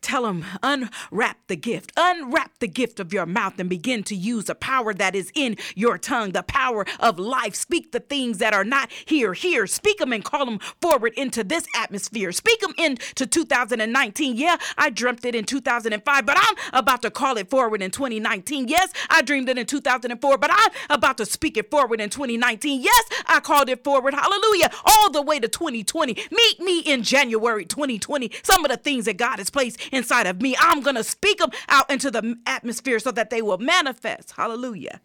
[0.06, 4.54] him, unwrap the gift, unwrap the gift of your mouth and begin to use the
[4.54, 7.54] power that is in your tongue, the power of life.
[7.54, 9.66] Speak the things that are not here, here.
[9.66, 12.32] Speak them and call them forward into this atmosphere.
[12.32, 14.36] Speak them into 2019.
[14.36, 18.68] Yeah, I dreamt it in 2005, but I'm about to call it forward in 2019.
[18.68, 22.80] Yes, I dreamed it in 2004, but I'm about to speak it forward in 2019.
[22.82, 24.14] Yes, I called it forward.
[24.14, 24.70] Hallelujah.
[24.84, 26.16] All the way to 2020.
[26.30, 28.30] Meet me in January 2020.
[28.42, 30.56] Some of the things that God has placed inside of me.
[30.58, 34.32] I'm going to speak them out into the atmosphere so that they will manifest.
[34.32, 35.00] Hallelujah.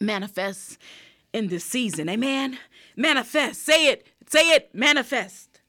[0.00, 0.78] Manifest
[1.32, 2.08] in this season.
[2.08, 2.58] Amen.
[2.96, 3.62] Manifest.
[3.62, 4.06] Say it.
[4.28, 4.74] Say it.
[4.74, 5.60] Manifest.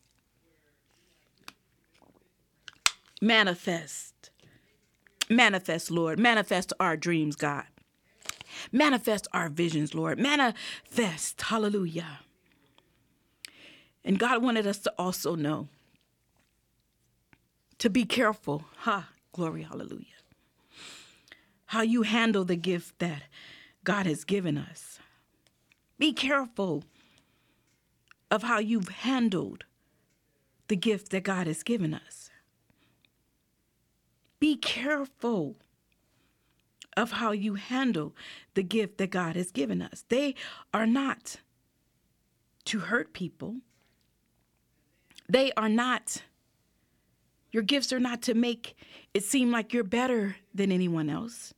[3.21, 4.29] Manifest.
[5.29, 6.19] Manifest, Lord.
[6.19, 7.65] Manifest our dreams, God.
[8.71, 10.19] Manifest our visions, Lord.
[10.19, 11.41] Manifest.
[11.41, 12.19] Hallelujah.
[14.03, 15.67] And God wanted us to also know
[17.79, 18.65] to be careful.
[18.79, 20.05] Ha, glory, hallelujah.
[21.67, 23.23] How you handle the gift that
[23.83, 24.99] God has given us.
[25.97, 26.83] Be careful
[28.29, 29.65] of how you've handled
[30.67, 32.29] the gift that God has given us.
[34.39, 35.55] Be careful
[36.97, 38.15] of how you handle
[38.53, 40.05] the gift that God has given us.
[40.09, 40.35] They
[40.73, 41.37] are not
[42.65, 43.57] to hurt people,
[45.29, 46.23] they are not
[47.55, 48.75] your gifts are not to make
[49.13, 51.53] it seem like you're better than anyone else.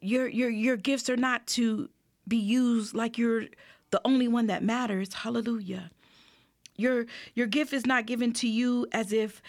[0.00, 1.88] Your your your gifts are not to
[2.28, 3.46] be used like you're
[3.90, 5.12] the only one that matters.
[5.12, 5.90] Hallelujah.
[6.76, 9.42] Your your gift is not given to you as if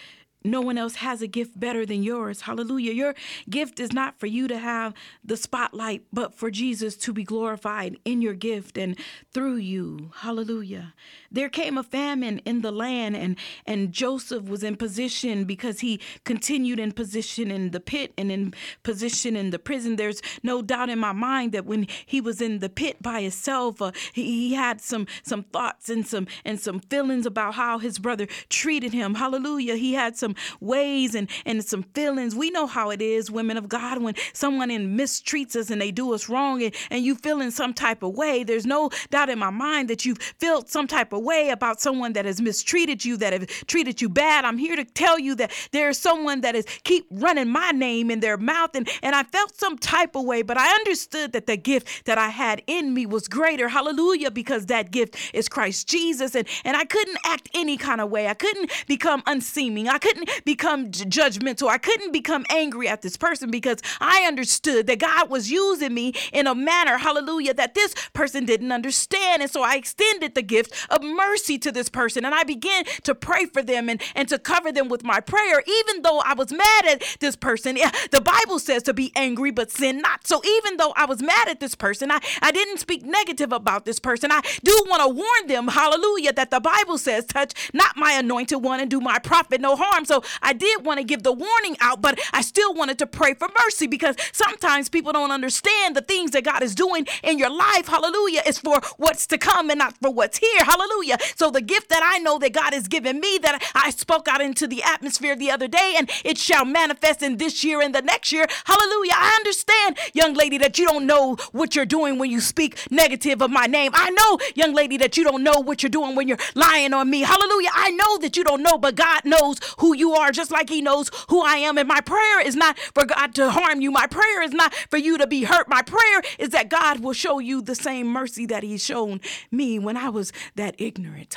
[0.44, 2.42] no one else has a gift better than yours.
[2.42, 2.92] Hallelujah.
[2.92, 3.14] Your
[3.48, 4.92] gift is not for you to have
[5.24, 8.96] the spotlight, but for Jesus to be glorified in your gift and
[9.32, 10.10] through you.
[10.16, 10.92] Hallelujah.
[11.30, 15.98] There came a famine in the land, and, and Joseph was in position because he
[16.24, 19.96] continued in position in the pit and in position in the prison.
[19.96, 23.80] There's no doubt in my mind that when he was in the pit by himself,
[23.80, 27.98] uh, he, he had some some thoughts and some and some feelings about how his
[27.98, 29.14] brother treated him.
[29.14, 29.76] Hallelujah.
[29.76, 32.34] He had some some ways and, and some feelings.
[32.34, 35.90] We know how it is, women of God, when someone in mistreats us and they
[35.90, 38.44] do us wrong and, and you feel in some type of way.
[38.44, 42.12] There's no doubt in my mind that you've felt some type of way about someone
[42.14, 44.44] that has mistreated you, that have treated you bad.
[44.44, 48.20] I'm here to tell you that there's someone that is keep running my name in
[48.20, 51.56] their mouth and, and I felt some type of way, but I understood that the
[51.56, 53.68] gift that I had in me was greater.
[53.68, 56.34] Hallelujah, because that gift is Christ Jesus.
[56.34, 58.28] And, and I couldn't act any kind of way.
[58.28, 59.88] I couldn't become unseeming.
[59.88, 61.68] I couldn't become judgmental.
[61.68, 66.14] I couldn't become angry at this person because I understood that God was using me
[66.32, 69.42] in a manner, hallelujah, that this person didn't understand.
[69.42, 73.14] And so I extended the gift of mercy to this person and I began to
[73.14, 76.52] pray for them and, and to cover them with my prayer, even though I was
[76.52, 77.76] mad at this person.
[77.78, 80.26] Eh, the Bible says to be angry, but sin not.
[80.26, 83.84] So even though I was mad at this person, I, I didn't speak negative about
[83.84, 84.30] this person.
[84.32, 88.62] I do want to warn them, hallelujah, that the Bible says, touch not my anointed
[88.62, 90.03] one and do my prophet no harm.
[90.04, 93.34] So I did want to give the warning out, but I still wanted to pray
[93.34, 97.50] for mercy because sometimes people don't understand the things that God is doing in your
[97.50, 101.18] life, hallelujah, is for what's to come and not for what's here, hallelujah.
[101.36, 104.40] So the gift that I know that God has given me that I spoke out
[104.40, 108.02] into the atmosphere the other day and it shall manifest in this year and the
[108.02, 109.12] next year, hallelujah.
[109.14, 113.42] I understand, young lady, that you don't know what you're doing when you speak negative
[113.42, 113.92] of my name.
[113.94, 117.10] I know, young lady, that you don't know what you're doing when you're lying on
[117.10, 117.70] me, hallelujah.
[117.72, 120.82] I know that you don't know, but God knows who you are just like He
[120.82, 121.78] knows who I am.
[121.78, 124.98] And my prayer is not for God to harm you, my prayer is not for
[124.98, 125.68] you to be hurt.
[125.68, 129.78] My prayer is that God will show you the same mercy that He's shown me
[129.78, 131.36] when I was that ignorant.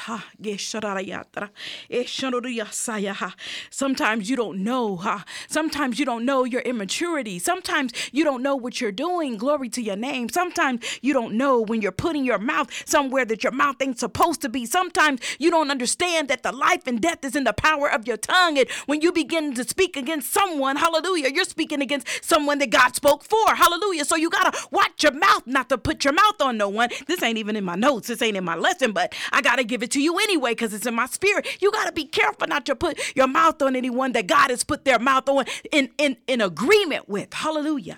[3.70, 5.22] Sometimes you don't know.
[5.48, 7.40] Sometimes you don't know your immaturity.
[7.40, 9.38] Sometimes you don't know what you're doing.
[9.38, 10.30] Glory to your name.
[10.30, 14.42] Sometimes you don't know when you're putting your mouth somewhere that your mouth ain't supposed
[14.42, 14.66] to be.
[14.66, 18.18] Sometimes you don't understand that the life and death is in the power of your
[18.18, 18.47] tongue.
[18.56, 22.96] And when you begin to speak against someone, hallelujah, you're speaking against someone that God
[22.96, 23.56] spoke for.
[23.56, 24.06] Hallelujah.
[24.06, 26.90] So you got to watch your mouth not to put your mouth on no one.
[27.08, 28.08] This ain't even in my notes.
[28.08, 30.74] This ain't in my lesson, but I got to give it to you anyway because
[30.74, 31.48] it's in my spirit.
[31.62, 34.64] You got to be careful not to put your mouth on anyone that God has
[34.64, 37.34] put their mouth on in, in, in agreement with.
[37.34, 37.98] Hallelujah.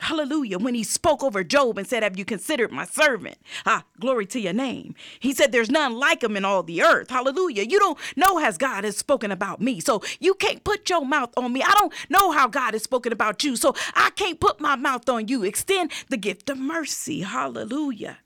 [0.00, 0.58] Hallelujah.
[0.58, 3.36] When he spoke over Job and said, Have you considered my servant?
[3.66, 4.94] Ah, glory to your name.
[5.18, 7.10] He said, There's none like him in all the earth.
[7.10, 7.64] Hallelujah.
[7.64, 9.80] You don't know as God has spoken about me.
[9.80, 11.62] So you can't put your mouth on me.
[11.62, 13.56] I don't know how God has spoken about you.
[13.56, 15.42] So I can't put my mouth on you.
[15.42, 17.22] Extend the gift of mercy.
[17.22, 18.18] Hallelujah.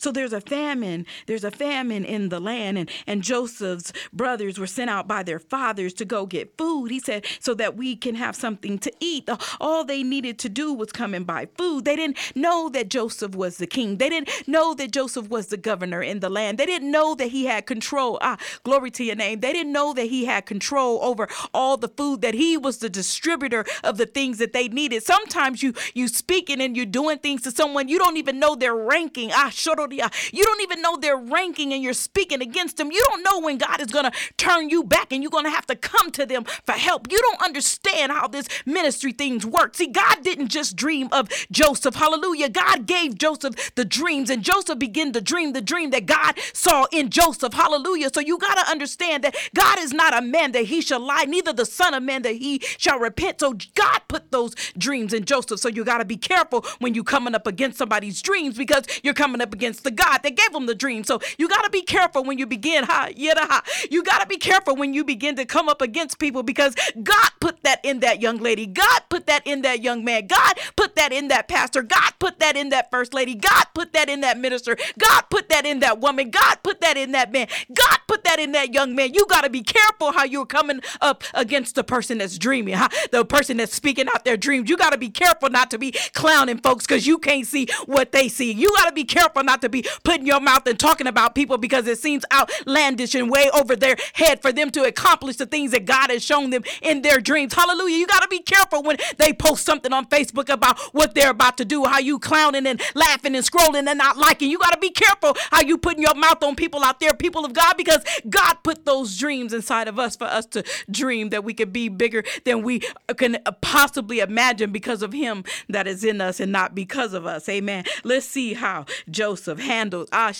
[0.00, 1.06] So there's a famine.
[1.26, 2.78] There's a famine in the land.
[2.78, 6.90] And, and Joseph's brothers were sent out by their fathers to go get food.
[6.90, 9.28] He said, so that we can have something to eat.
[9.60, 11.84] All they needed to do was come and buy food.
[11.84, 13.98] They didn't know that Joseph was the king.
[13.98, 16.58] They didn't know that Joseph was the governor in the land.
[16.58, 18.18] They didn't know that he had control.
[18.20, 19.40] Ah, glory to your name.
[19.40, 22.88] They didn't know that he had control over all the food, that he was the
[22.88, 25.02] distributor of the things that they needed.
[25.02, 28.74] Sometimes you you speaking and you're doing things to someone you don't even know their
[28.74, 29.30] ranking.
[29.32, 32.90] Ah, shoro you don't even know their ranking and you're speaking against them.
[32.90, 35.50] You don't know when God is going to turn you back and you're going to
[35.50, 37.10] have to come to them for help.
[37.10, 39.74] You don't understand how this ministry things work.
[39.74, 41.94] See, God didn't just dream of Joseph.
[41.94, 42.48] Hallelujah.
[42.48, 46.86] God gave Joseph the dreams and Joseph began to dream the dream that God saw
[46.92, 47.52] in Joseph.
[47.52, 48.10] Hallelujah.
[48.12, 51.24] So you got to understand that God is not a man that he shall lie,
[51.24, 53.40] neither the son of man that he shall repent.
[53.40, 55.60] So God put those dreams in Joseph.
[55.60, 59.14] So you got to be careful when you're coming up against somebody's dreams because you're
[59.14, 61.04] coming up against the God that gave him the dream.
[61.04, 63.62] So you got to be careful when you begin, ha, yada, ha.
[63.90, 67.30] You got to be careful when you begin to come up against people because God
[67.40, 68.66] put that in that young lady.
[68.66, 70.26] God put that in that young man.
[70.26, 71.82] God put that in that pastor.
[71.82, 73.34] God put that in that first lady.
[73.34, 74.76] God put that in that minister.
[74.98, 76.30] God put that in that woman.
[76.30, 77.48] God put that in that man.
[77.72, 79.14] God put that in that young man.
[79.14, 82.88] You got to be careful how you're coming up against the person that's dreaming, huh?
[83.12, 84.68] the person that's speaking out their dreams.
[84.68, 88.12] You got to be careful not to be clowning folks because you can't see what
[88.12, 88.52] they see.
[88.52, 91.58] You got to be careful not to be putting your mouth and talking about people
[91.58, 95.70] because it seems outlandish and way over their head for them to accomplish the things
[95.72, 97.54] that God has shown them in their dreams.
[97.54, 97.96] Hallelujah.
[97.96, 101.56] You got to be careful when they post something on Facebook about what they're about
[101.58, 104.50] to do, how you clowning and laughing and scrolling and not liking.
[104.50, 107.44] You got to be careful how you putting your mouth on people out there, people
[107.44, 111.42] of God, because God put those dreams inside of us for us to dream that
[111.42, 112.82] we could be bigger than we
[113.16, 117.48] can possibly imagine because of Him that is in us and not because of us.
[117.48, 117.82] Amen.
[118.04, 120.32] Let's see how Joseph handled Ah,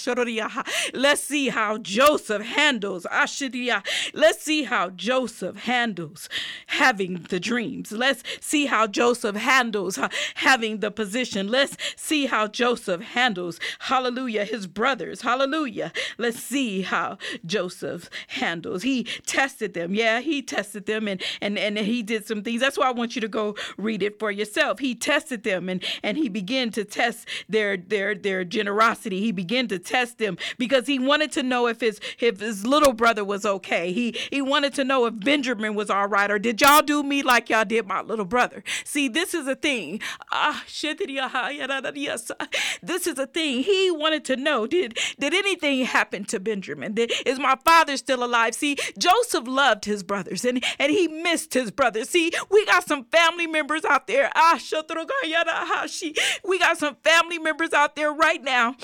[0.94, 3.07] Let's see how Joseph handles.
[3.11, 6.28] Let's see how Joseph handles
[6.66, 7.92] having the dreams.
[7.92, 9.98] Let's see how Joseph handles
[10.37, 11.48] having the position.
[11.48, 11.58] Let's
[11.97, 15.23] see how Joseph handles, hallelujah, his brothers.
[15.23, 15.92] Hallelujah.
[16.16, 18.83] Let's see how Joseph handles.
[18.83, 19.94] He tested them.
[19.94, 22.61] Yeah, he tested them and and and he did some things.
[22.61, 24.79] That's why I want you to go read it for yourself.
[24.79, 29.21] He tested them and and he began to test their their their generosity.
[29.21, 32.92] He began to test them because he wanted to know if his if his little
[32.92, 33.92] brother was okay.
[33.92, 37.23] He he wanted to know if Benjamin was all right or did y'all do me
[37.23, 38.62] like y'all did my little brother.
[38.85, 40.01] See, this is a thing.
[40.30, 40.62] Ah,
[42.82, 43.62] this is a thing.
[43.62, 46.94] He wanted to know did did anything happen to Benjamin?
[46.94, 48.55] Did, is my father still alive?
[48.55, 52.11] See, Joseph loved his brothers and and he missed his brothers.
[52.11, 54.30] See, we got some family members out there.
[56.44, 58.76] We got some family members out there right now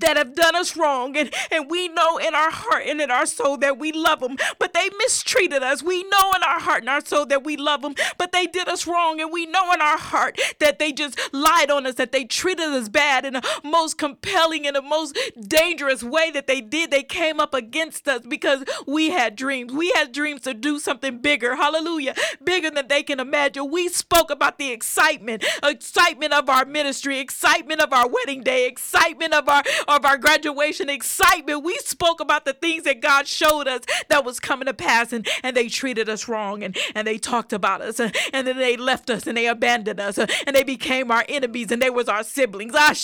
[0.00, 3.26] that have done us wrong and, and we know in our heart and in our
[3.26, 5.82] soul that we love them but they mistreated us.
[5.82, 8.68] We know in our heart and our soul that we love them but they did
[8.68, 12.12] us wrong and we know in our heart that they just lied on us that
[12.12, 15.16] they treated us bad in the most compelling and the most
[15.46, 16.90] dangerous way that they did.
[16.90, 19.72] They came up against us because we had dreams.
[19.72, 23.70] We had dreams to do something bigger hallelujah bigger than they can imagine.
[23.70, 29.34] We spoke about the excitement excitement of our ministry excitement of our wedding day excitement
[29.34, 31.62] of our of our graduation excitement.
[31.62, 35.26] We spoke about the things that God showed us that was coming to pass, and,
[35.42, 38.76] and they treated us wrong, and, and they talked about us, and, and then they
[38.76, 42.24] left us, and they abandoned us, and they became our enemies, and they was our
[42.24, 42.74] siblings.
[42.76, 42.94] Ah,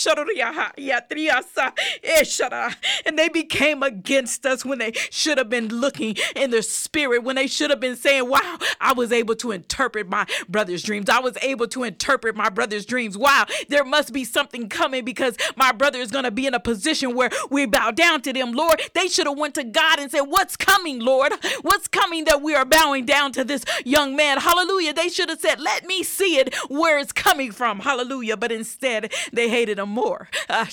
[3.06, 7.36] and they became against us when they should have been looking in the spirit, when
[7.36, 11.08] they should have been saying, Wow, I was able to interpret my brother's dreams.
[11.08, 13.16] I was able to interpret my brother's dreams.
[13.18, 16.60] Wow, there must be something coming because my brother is going to be in a
[16.60, 18.80] position where we bow down to them, Lord.
[18.94, 21.32] They should have went to God and said, "What's coming, Lord?
[21.62, 24.92] What's coming that we are bowing down to this young man?" Hallelujah.
[24.92, 28.36] They should have said, "Let me see it where it's coming from." Hallelujah.
[28.36, 30.28] But instead, they hated him more.
[30.48, 30.66] Uh,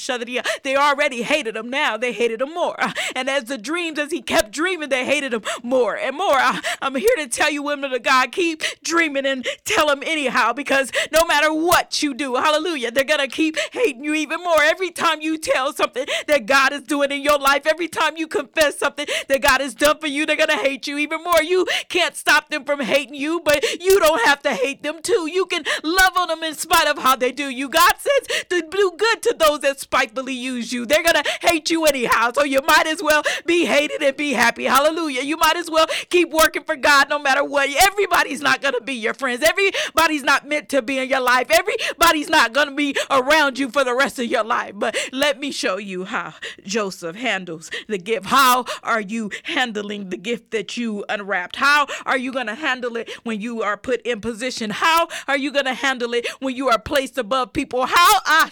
[0.63, 1.69] they already hated him.
[1.69, 2.75] Now they hated him more.
[2.79, 6.37] Uh, and as the dreams, as he kept dreaming, they hated him more and more.
[6.37, 10.53] Uh, I'm here to tell you, women of God, keep dreaming and tell them anyhow,
[10.53, 14.61] because no matter what you do, hallelujah, they're gonna keep hating you even more.
[14.61, 18.27] Every time you tell something that God is doing in your life, every time you
[18.27, 21.41] confess something that God has done for you, they're going to hate you even more.
[21.41, 25.27] You can't stop them from hating you, but you don't have to hate them too.
[25.31, 27.69] You can love on them in spite of how they do you.
[27.69, 30.85] God says to do good to those that spitefully use you.
[30.85, 32.31] They're going to hate you anyhow.
[32.33, 34.65] So you might as well be hated and be happy.
[34.65, 35.21] Hallelujah.
[35.21, 37.69] You might as well keep working for God no matter what.
[37.69, 39.43] Everybody's not going to be your friends.
[39.43, 41.47] Everybody's not meant to be in your life.
[41.49, 44.73] Everybody's not going to be around you for the rest of your life.
[44.75, 46.33] But let me show you how
[46.65, 48.25] Joseph handles the gift.
[48.25, 51.57] How are you handling the gift that you unwrapped?
[51.57, 54.71] How are you going to handle it when you are put in position?
[54.71, 57.85] How are you going to handle it when you are placed above people?
[57.85, 58.21] How?
[58.25, 58.49] Ah,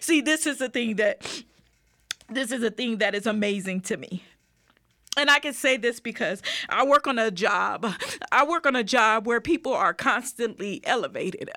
[0.00, 1.44] see, this is the thing that
[2.28, 4.22] this is a thing that is amazing to me
[5.16, 7.86] and I can say this because I work on a job.
[8.30, 11.50] I work on a job where people are constantly elevated.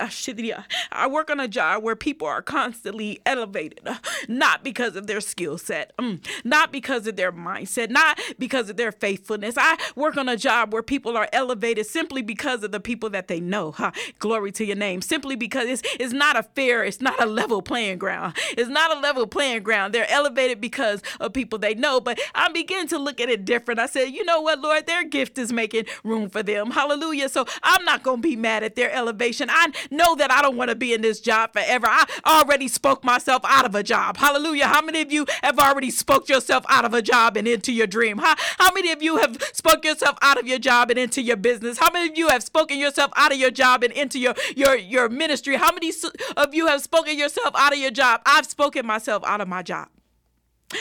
[0.92, 3.88] I work on a job where people are constantly elevated,
[4.28, 8.76] not because of their skill set, mm, not because of their mindset, not because of
[8.76, 9.56] their faithfulness.
[9.58, 13.30] I work on a job where people are elevated simply because of the people that
[13.30, 13.74] they know.
[14.20, 15.02] Glory to your name.
[15.02, 18.36] Simply because it's, it's not a fair, it's not a level playing ground.
[18.58, 19.94] It's not a level playing ground.
[19.94, 22.02] They're elevated because of people they know.
[22.02, 23.80] But I begin to look at it different.
[23.80, 26.72] I said, you know what, Lord, their gift is making room for them.
[26.72, 27.30] Hallelujah.
[27.30, 29.50] So I'm not going to be mad at their elevation.
[29.50, 31.88] I know that I don't want to be in this job forever.
[31.88, 34.18] I already spoke myself out of a job.
[34.18, 34.68] Hallelujah.
[34.68, 37.88] How many of you have already spoke yourself out of a job and into your
[37.88, 38.18] dream?
[38.18, 41.38] How, how many of you have spoke yourself out of your job and into your
[41.38, 41.78] business?
[41.78, 44.76] How many of you have spoken yourself out of your job and into your, your,
[44.76, 45.56] your ministry?
[45.56, 45.92] How many
[46.36, 48.22] of you have spoken yourself out of your job?
[48.26, 49.90] I've spoken myself out of my job.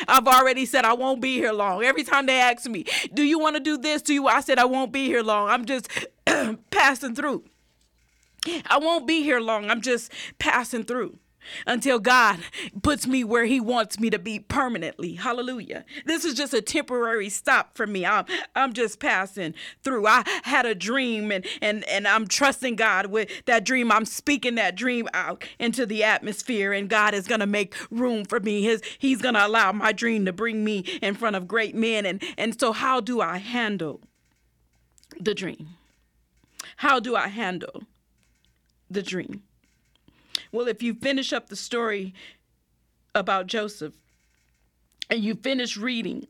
[0.08, 1.82] I've already said I won't be here long.
[1.82, 4.26] Every time they ask me, "Do you want to do this?" Do you?
[4.26, 5.48] I said I won't be here long.
[5.48, 5.88] I'm just
[6.70, 7.44] passing through.
[8.66, 9.70] I won't be here long.
[9.70, 11.18] I'm just passing through
[11.66, 12.40] until God
[12.82, 15.14] puts me where He wants me to be permanently.
[15.14, 15.84] Hallelujah.
[16.04, 18.06] This is just a temporary stop for me.
[18.06, 18.24] I'm,
[18.54, 20.06] I'm just passing through.
[20.06, 23.90] I had a dream and, and, and I'm trusting God with that dream.
[23.90, 28.24] I'm speaking that dream out into the atmosphere, and God is going to make room
[28.24, 28.62] for me.
[28.62, 32.06] His, he's going to allow my dream to bring me in front of great men.
[32.06, 34.00] And, and so, how do I handle
[35.20, 35.68] the dream?
[36.76, 37.84] How do I handle
[38.90, 39.42] the dream?
[40.54, 42.14] Well, if you finish up the story
[43.12, 43.92] about Joseph
[45.10, 46.28] and you finish reading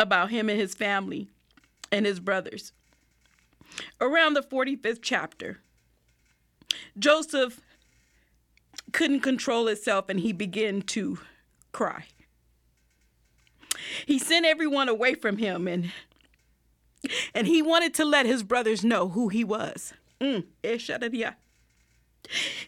[0.00, 1.28] about him and his family
[1.92, 2.72] and his brothers,
[4.00, 5.60] around the 45th chapter,
[6.98, 7.60] Joseph
[8.90, 11.20] couldn't control himself and he began to
[11.70, 12.06] cry.
[14.06, 15.92] He sent everyone away from him and
[17.32, 19.94] and he wanted to let his brothers know who he was.
[20.20, 20.46] Mm.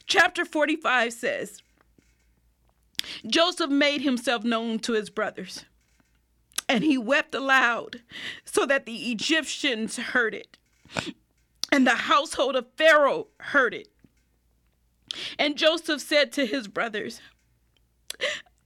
[0.07, 1.63] Chapter 45 says
[3.27, 5.65] Joseph made himself known to his brothers,
[6.69, 8.03] and he wept aloud
[8.45, 10.59] so that the Egyptians heard it,
[11.71, 13.89] and the household of Pharaoh heard it.
[15.39, 17.21] And Joseph said to his brothers,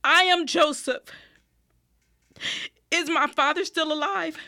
[0.05, 1.03] I am Joseph.
[2.91, 4.39] Is my father still alive?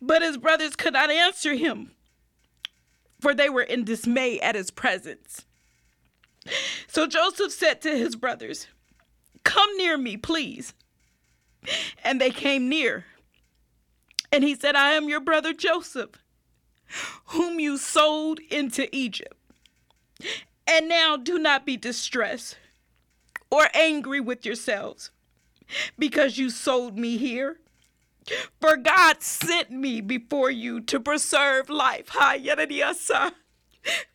[0.00, 1.92] But his brothers could not answer him,
[3.22, 5.46] for they were in dismay at his presence.
[6.88, 8.66] So Joseph said to his brothers,
[9.44, 10.74] Come near me, please.
[12.02, 13.04] And they came near.
[14.32, 16.10] And he said, I am your brother Joseph,
[17.26, 19.36] whom you sold into Egypt.
[20.66, 22.56] And now do not be distressed
[23.52, 25.12] or angry with yourselves
[25.96, 27.60] because you sold me here.
[28.60, 32.10] For God sent me before you to preserve life.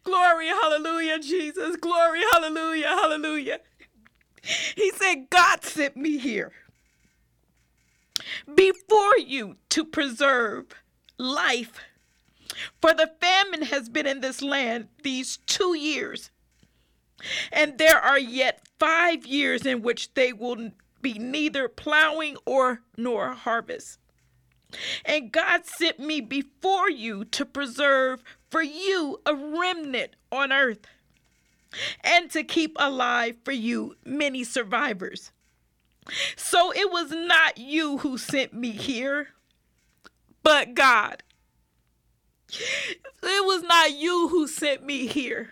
[0.03, 1.75] Glory, hallelujah, Jesus.
[1.75, 3.59] Glory, hallelujah, hallelujah.
[4.75, 6.53] He said, God sent me here
[8.55, 10.67] before you to preserve
[11.17, 11.79] life.
[12.81, 16.31] For the famine has been in this land these two years,
[17.51, 20.71] and there are yet five years in which they will
[21.07, 23.97] be neither plowing or nor harvest.
[25.05, 30.85] And God sent me before you to preserve for you a remnant on earth
[32.03, 35.31] and to keep alive for you many survivors.
[36.35, 39.29] So it was not you who sent me here,
[40.43, 41.23] but God.
[42.49, 45.51] It was not you who sent me here,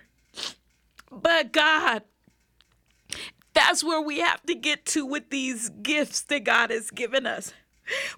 [1.09, 2.03] but God.
[3.55, 7.53] That's where we have to get to with these gifts that God has given us.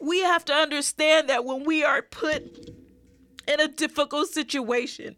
[0.01, 2.43] We have to understand that when we are put
[3.47, 5.15] in a difficult situation,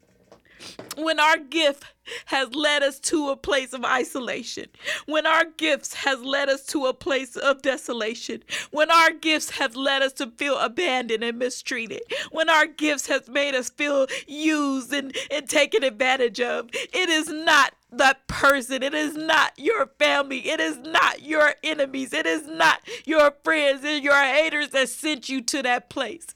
[0.98, 1.86] when our gift
[2.26, 4.66] has led us to a place of isolation,
[5.06, 9.76] when our gifts has led us to a place of desolation, when our gifts have
[9.76, 12.02] led us to feel abandoned and mistreated,
[12.32, 17.28] when our gifts has made us feel used and, and taken advantage of, it is
[17.30, 18.84] not that person.
[18.84, 20.50] It is not your family.
[20.50, 22.14] It is not your enemies.
[22.14, 26.28] It is not your friends and your haters that sent you to that place.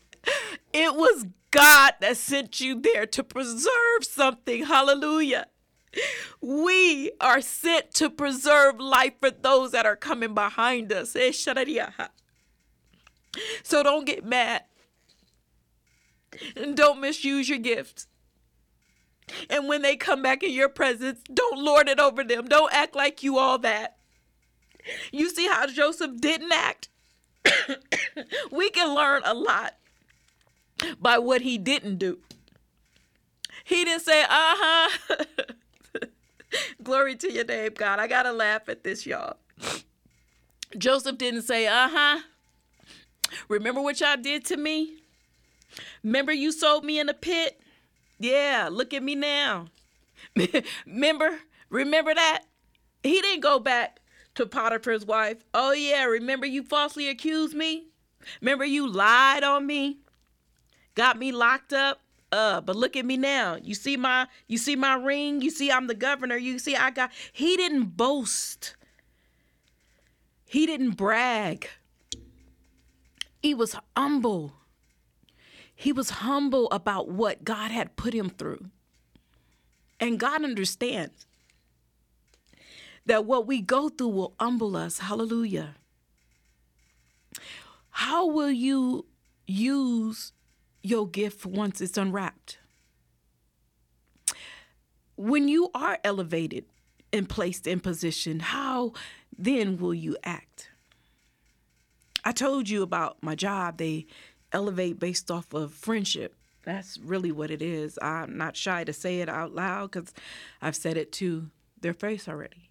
[0.71, 4.65] It was God that sent you there to preserve something.
[4.65, 5.45] Hallelujah.
[6.41, 11.15] We are sent to preserve life for those that are coming behind us.
[11.15, 11.53] Eh, so
[13.83, 14.63] don't get mad.
[16.55, 18.07] And don't misuse your gifts.
[19.47, 22.47] And when they come back in your presence, don't lord it over them.
[22.47, 23.97] Don't act like you all that.
[25.11, 26.89] You see how Joseph didn't act?
[28.51, 29.75] we can learn a lot
[30.99, 32.19] by what he didn't do.
[33.63, 35.23] He didn't say, uh huh.
[36.83, 37.99] Glory to your name, God.
[37.99, 39.37] I got to laugh at this, y'all.
[40.77, 42.21] Joseph didn't say, uh huh.
[43.47, 44.97] Remember what y'all did to me?
[46.03, 47.59] Remember you sold me in the pit?
[48.19, 49.67] Yeah, look at me now.
[50.85, 51.39] remember?
[51.69, 52.43] Remember that?
[53.01, 53.99] He didn't go back
[54.35, 55.43] to Potiphar's wife.
[55.53, 57.87] Oh, yeah, remember you falsely accused me?
[58.41, 59.99] Remember you lied on me?
[60.95, 61.99] Got me locked up.
[62.31, 63.57] Uh, but look at me now.
[63.61, 65.41] You see my you see my ring?
[65.41, 66.35] You see I'm the governor.
[66.35, 68.75] You see I got he didn't boast.
[70.45, 71.67] He didn't brag.
[73.41, 74.53] He was humble.
[75.75, 78.69] He was humble about what God had put him through.
[79.99, 81.25] And God understands
[83.05, 84.99] that what we go through will humble us.
[84.99, 85.75] Hallelujah.
[87.89, 89.05] How will you
[89.45, 90.32] use
[90.83, 92.59] your gift once it's unwrapped.
[95.15, 96.65] When you are elevated
[97.11, 98.93] and placed in position, how
[99.37, 100.69] then will you act?
[102.25, 103.77] I told you about my job.
[103.77, 104.05] They
[104.51, 106.35] elevate based off of friendship.
[106.63, 107.99] That's really what it is.
[108.01, 110.13] I'm not shy to say it out loud because
[110.61, 111.49] I've said it to
[111.81, 112.69] their face already.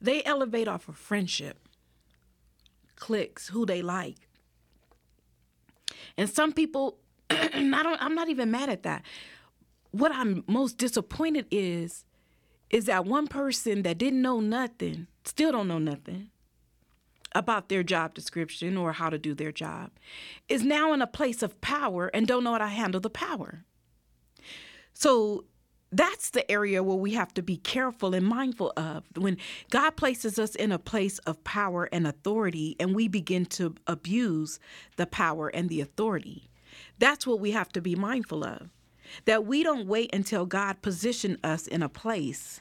[0.00, 1.58] They elevate off of friendship,
[2.96, 4.27] clicks, who they like,
[6.18, 6.98] and some people,
[7.30, 9.02] I don't, I'm not even mad at that.
[9.92, 12.04] What I'm most disappointed is,
[12.68, 16.30] is that one person that didn't know nothing, still don't know nothing
[17.34, 19.92] about their job description or how to do their job,
[20.48, 23.64] is now in a place of power and don't know how to handle the power.
[24.92, 25.44] So
[25.90, 29.04] that's the area where we have to be careful and mindful of.
[29.16, 29.38] When
[29.70, 34.60] God places us in a place of power and authority and we begin to abuse
[34.96, 36.50] the power and the authority,
[36.98, 38.68] that's what we have to be mindful of.
[39.24, 42.60] That we don't wait until God position us in a place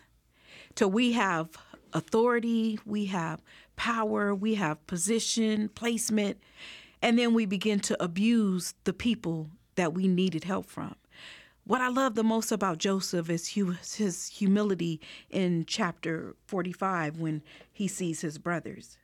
[0.75, 1.49] till we have
[1.93, 3.41] authority, we have
[3.75, 6.37] power, we have position, placement,
[7.01, 10.95] and then we begin to abuse the people that we needed help from.
[11.67, 17.43] What I love the most about Joseph is his humility in chapter 45 when
[17.73, 18.97] he sees his brothers.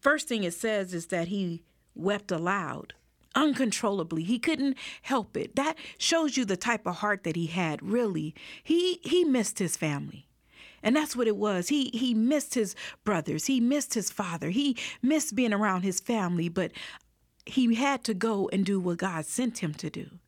[0.00, 1.62] First thing it says is that he
[1.94, 2.94] wept aloud
[3.36, 4.24] uncontrollably.
[4.24, 5.54] He couldn't help it.
[5.54, 8.34] That shows you the type of heart that he had, really.
[8.64, 10.26] He he missed his family.
[10.82, 11.68] And that's what it was.
[11.68, 13.46] He he missed his brothers.
[13.46, 14.50] He missed his father.
[14.50, 16.72] He missed being around his family, but
[17.46, 20.19] he had to go and do what God sent him to do.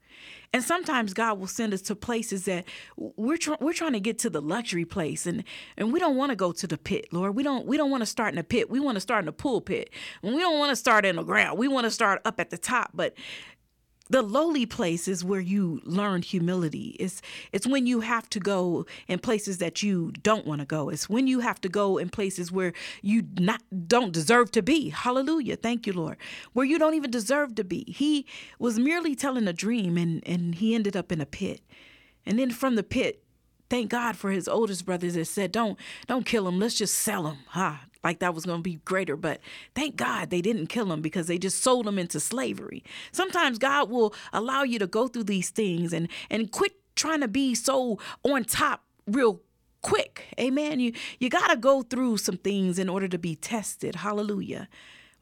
[0.53, 4.18] And sometimes God will send us to places that we're tr- we're trying to get
[4.20, 5.44] to the luxury place, and
[5.76, 7.34] and we don't want to go to the pit, Lord.
[7.34, 8.70] We don't we don't want to start in the pit.
[8.70, 9.90] We want to start in the pulpit.
[10.22, 11.59] And we don't want to start in the ground.
[11.59, 12.90] We want to start up at the top.
[12.94, 13.14] But
[14.12, 16.96] the lowly place is where you learn humility.
[17.00, 20.90] It's it's when you have to go in places that you don't want to go.
[20.90, 24.90] It's when you have to go in places where you not don't deserve to be.
[24.90, 25.56] Hallelujah.
[25.56, 26.18] Thank you, Lord.
[26.52, 27.84] Where you don't even deserve to be.
[27.88, 28.26] He
[28.58, 31.62] was merely telling a dream and and he ended up in a pit.
[32.26, 33.24] And then from the pit,
[33.70, 36.58] thank God for his oldest brothers that said, "Don't don't kill him.
[36.58, 39.16] Let's just sell him." Ha like that was going to be greater.
[39.16, 39.40] But
[39.74, 42.82] thank God they didn't kill him because they just sold him into slavery.
[43.12, 47.28] Sometimes God will allow you to go through these things and and quit trying to
[47.28, 49.40] be so on top real
[49.82, 50.26] quick.
[50.38, 50.80] Amen.
[50.80, 53.96] You you got to go through some things in order to be tested.
[53.96, 54.68] Hallelujah.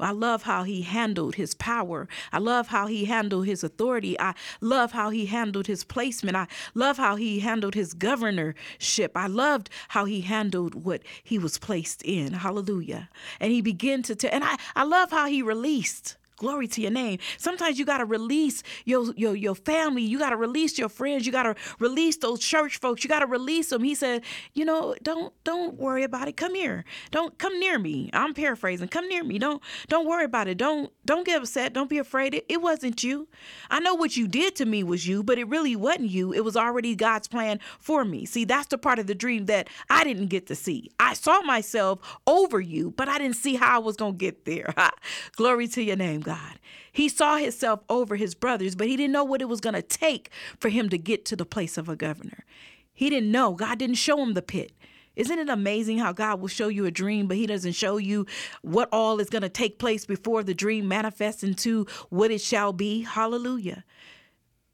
[0.02, 2.08] I love how he handled his power.
[2.32, 4.18] I love how he handled his authority.
[4.18, 6.36] I love how he handled his placement.
[6.36, 9.12] I love how he handled his governorship.
[9.16, 12.32] I loved how he handled what he was placed in.
[12.32, 13.08] Hallelujah.
[13.38, 16.90] And he began to tell, and I, I love how he released Glory to your
[16.90, 17.18] name.
[17.36, 20.00] Sometimes you got to release your, your, your family.
[20.00, 21.26] You got to release your friends.
[21.26, 23.04] You got to release those church folks.
[23.04, 23.82] You got to release them.
[23.82, 24.22] He said,
[24.54, 26.38] you know, don't don't worry about it.
[26.38, 26.86] Come here.
[27.10, 28.08] Don't come near me.
[28.14, 28.88] I'm paraphrasing.
[28.88, 29.38] Come near me.
[29.38, 30.56] Don't don't worry about it.
[30.56, 31.74] Don't don't get upset.
[31.74, 32.32] Don't be afraid.
[32.32, 33.28] It, it wasn't you.
[33.70, 36.32] I know what you did to me was you, but it really wasn't you.
[36.32, 38.24] It was already God's plan for me.
[38.24, 40.90] See, that's the part of the dream that I didn't get to see.
[40.98, 44.46] I saw myself over you, but I didn't see how I was going to get
[44.46, 44.72] there.
[45.36, 46.22] Glory to your name.
[46.30, 46.60] God.
[46.92, 49.82] He saw himself over his brothers, but he didn't know what it was going to
[49.82, 52.44] take for him to get to the place of a governor.
[52.92, 53.54] He didn't know.
[53.54, 54.70] God didn't show him the pit.
[55.16, 58.26] Isn't it amazing how God will show you a dream, but He doesn't show you
[58.62, 62.72] what all is going to take place before the dream manifests into what it shall
[62.72, 63.02] be?
[63.02, 63.84] Hallelujah.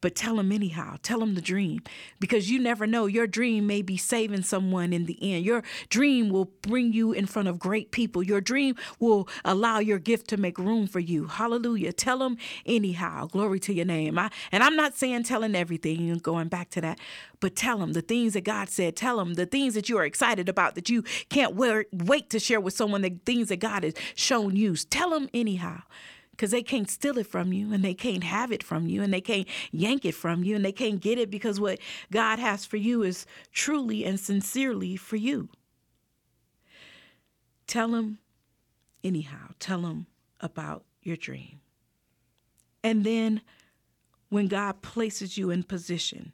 [0.06, 0.98] But tell them anyhow.
[1.02, 1.82] Tell them the dream
[2.20, 3.06] because you never know.
[3.06, 5.44] Your dream may be saving someone in the end.
[5.44, 8.22] Your dream will bring you in front of great people.
[8.22, 11.26] Your dream will allow your gift to make room for you.
[11.26, 11.92] Hallelujah.
[11.92, 13.26] Tell them anyhow.
[13.26, 14.16] Glory to your name.
[14.16, 17.00] I, and I'm not saying telling everything and going back to that,
[17.40, 18.94] but tell them the things that God said.
[18.94, 22.60] Tell them the things that you are excited about that you can't wait to share
[22.60, 24.76] with someone, the things that God has shown you.
[24.76, 25.82] Tell them anyhow
[26.36, 29.12] because they can't steal it from you and they can't have it from you and
[29.12, 31.78] they can't yank it from you and they can't get it because what
[32.12, 35.48] God has for you is truly and sincerely for you.
[37.66, 38.18] Tell them,
[39.02, 40.06] anyhow, tell them
[40.40, 41.60] about your dream.
[42.84, 43.40] And then
[44.28, 46.32] when God places you in position,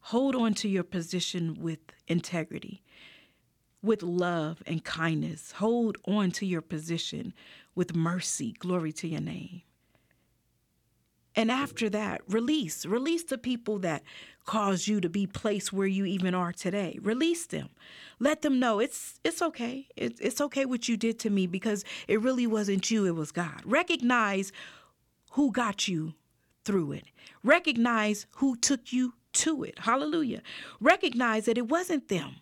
[0.00, 1.78] hold on to your position with
[2.08, 2.82] integrity,
[3.82, 5.52] with love and kindness.
[5.52, 7.32] Hold on to your position
[7.74, 8.54] with mercy.
[8.58, 9.62] Glory to your name.
[11.36, 12.84] And after that, release.
[12.84, 14.02] Release the people that
[14.46, 16.98] caused you to be placed where you even are today.
[17.00, 17.68] Release them.
[18.18, 19.86] Let them know it's it's okay.
[19.96, 23.30] It's, it's okay what you did to me because it really wasn't you, it was
[23.30, 23.62] God.
[23.64, 24.50] Recognize
[25.32, 26.14] who got you
[26.64, 27.04] through it.
[27.44, 29.78] Recognize who took you to it.
[29.78, 30.42] Hallelujah.
[30.80, 32.36] Recognize that it wasn't them.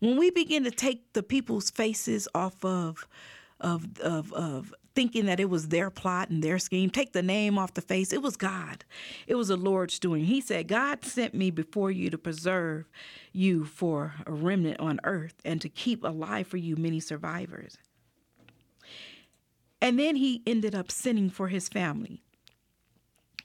[0.00, 3.06] When we begin to take the people's faces off of
[3.60, 6.90] of of of thinking that it was their plot and their scheme.
[6.90, 8.12] Take the name off the face.
[8.12, 8.84] It was God.
[9.26, 10.24] It was the Lord's doing.
[10.24, 12.90] He said, God sent me before you to preserve
[13.32, 17.78] you for a remnant on earth and to keep alive for you many survivors.
[19.80, 22.22] And then he ended up sinning for his family.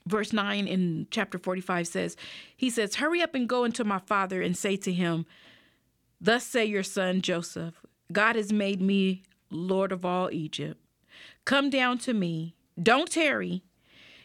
[0.06, 2.16] Verse 9 in chapter 45 says,
[2.56, 5.26] He says, Hurry up and go into my father and say to him,
[6.20, 7.74] Thus say your son Joseph,
[8.12, 9.22] God has made me
[9.56, 10.80] Lord of all Egypt.
[11.44, 13.62] Come down to me, don't tarry.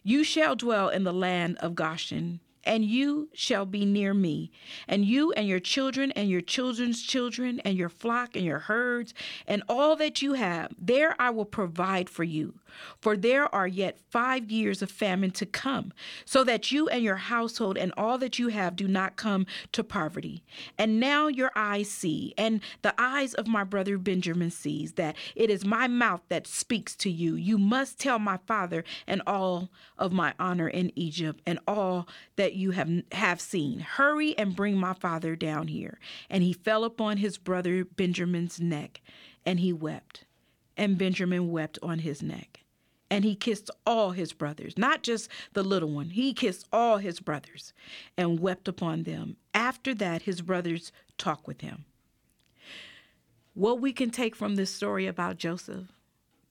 [0.03, 4.51] You shall dwell in the land of Goshen, and you shall be near me,
[4.87, 9.13] and you and your children and your children's children, and your flock and your herds,
[9.47, 12.55] and all that you have, there I will provide for you.
[13.01, 15.91] For there are yet five years of famine to come,
[16.23, 19.83] so that you and your household and all that you have do not come to
[19.83, 20.43] poverty.
[20.77, 25.49] And now your eyes see, and the eyes of my brother Benjamin sees, that it
[25.49, 27.35] is my mouth that speaks to you.
[27.35, 32.07] You must tell my father and all of my honor in Egypt, and all
[32.37, 33.79] that you have have seen.
[33.79, 35.99] Hurry and bring my father down here.
[36.29, 39.01] And he fell upon his brother Benjamin's neck,
[39.45, 40.25] and he wept.
[40.77, 42.61] And Benjamin wept on his neck
[43.11, 46.11] and he kissed all his brothers, not just the little one.
[46.11, 47.73] He kissed all his brothers
[48.17, 49.35] and wept upon them.
[49.53, 51.83] After that, his brothers talked with him.
[53.53, 55.87] What we can take from this story about Joseph,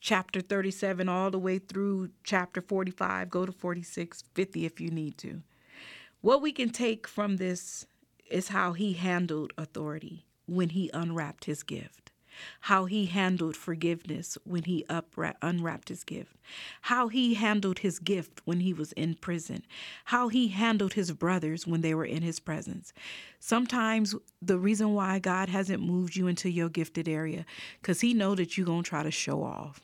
[0.01, 5.17] chapter 37 all the way through chapter 45, go to 46, 50 if you need
[5.17, 5.41] to.
[6.21, 7.87] What we can take from this
[8.31, 12.11] is how he handled authority when he unwrapped his gift
[12.61, 16.37] how he handled forgiveness when he upra- unwrapped his gift,
[16.83, 19.63] how he handled his gift when he was in prison,
[20.07, 22.93] how he handled his brothers when they were in his presence.
[23.39, 27.45] Sometimes the reason why God hasn't moved you into your gifted area
[27.83, 29.81] cuz he know that you're going to try to show off.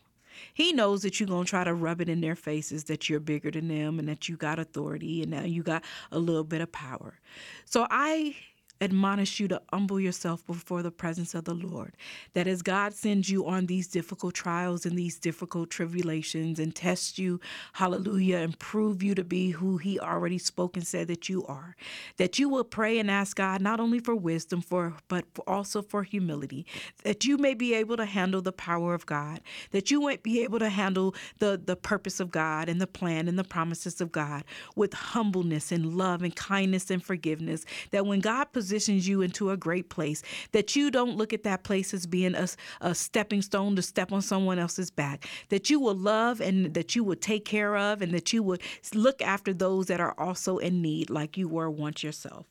[0.55, 3.21] He knows that you're going to try to rub it in their faces that you're
[3.21, 6.61] bigger than them and that you got authority and now you got a little bit
[6.61, 7.19] of power.
[7.65, 8.37] So I
[8.81, 11.95] admonish you to humble yourself before the presence of the Lord.
[12.35, 17.19] That as God sends you on these difficult trials and these difficult tribulations and test
[17.19, 17.41] you,
[17.75, 21.77] hallelujah, and prove you to be who He already spoke and said that you are,
[22.17, 26.03] that you will pray and ask God not only for wisdom, for but also for
[26.03, 26.67] humility,
[27.03, 30.43] that you may be able to handle the power of God, that you might be
[30.43, 34.13] able to handle the, the purpose of God and the plan and the promises of
[34.13, 37.65] God with humbleness and love and kindness and forgiveness.
[37.91, 41.63] That when God positions you into a great place, that you don't look at that
[41.63, 42.49] place as being a,
[42.81, 46.97] a stepping stone to step on someone else's back, that you will love and that
[46.97, 48.61] you will take care of, and that you would
[48.93, 52.47] look after those that are also in need, like you were once yourself.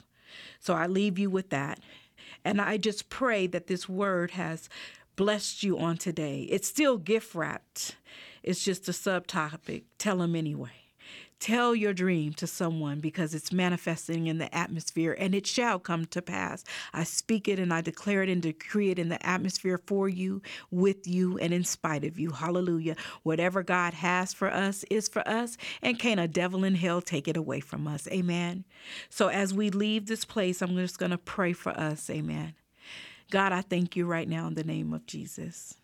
[0.62, 1.80] So I leave you with that.
[2.46, 4.70] And I just pray that this word has
[5.18, 6.44] blessed you on today.
[6.44, 7.98] It's still gift wrapped,
[8.42, 9.84] it's just a subtopic.
[9.98, 10.85] Tell them anyway.
[11.40, 16.06] Tell your dream to someone because it's manifesting in the atmosphere and it shall come
[16.08, 16.64] to pass.
[16.94, 20.42] I speak it and I declare it and decree it in the atmosphere for you,
[20.72, 22.32] with you, and in spite of you.
[22.32, 22.96] Hallelujah.
[23.24, 27.28] Whatever God has for us is for us, and can a devil in hell take
[27.28, 28.08] it away from us?
[28.08, 28.64] Amen.
[29.10, 32.10] So as we leave this place, I'm just going to pray for us.
[32.10, 32.56] Amen.
[33.30, 35.76] God, I thank you right now in the name of Jesus.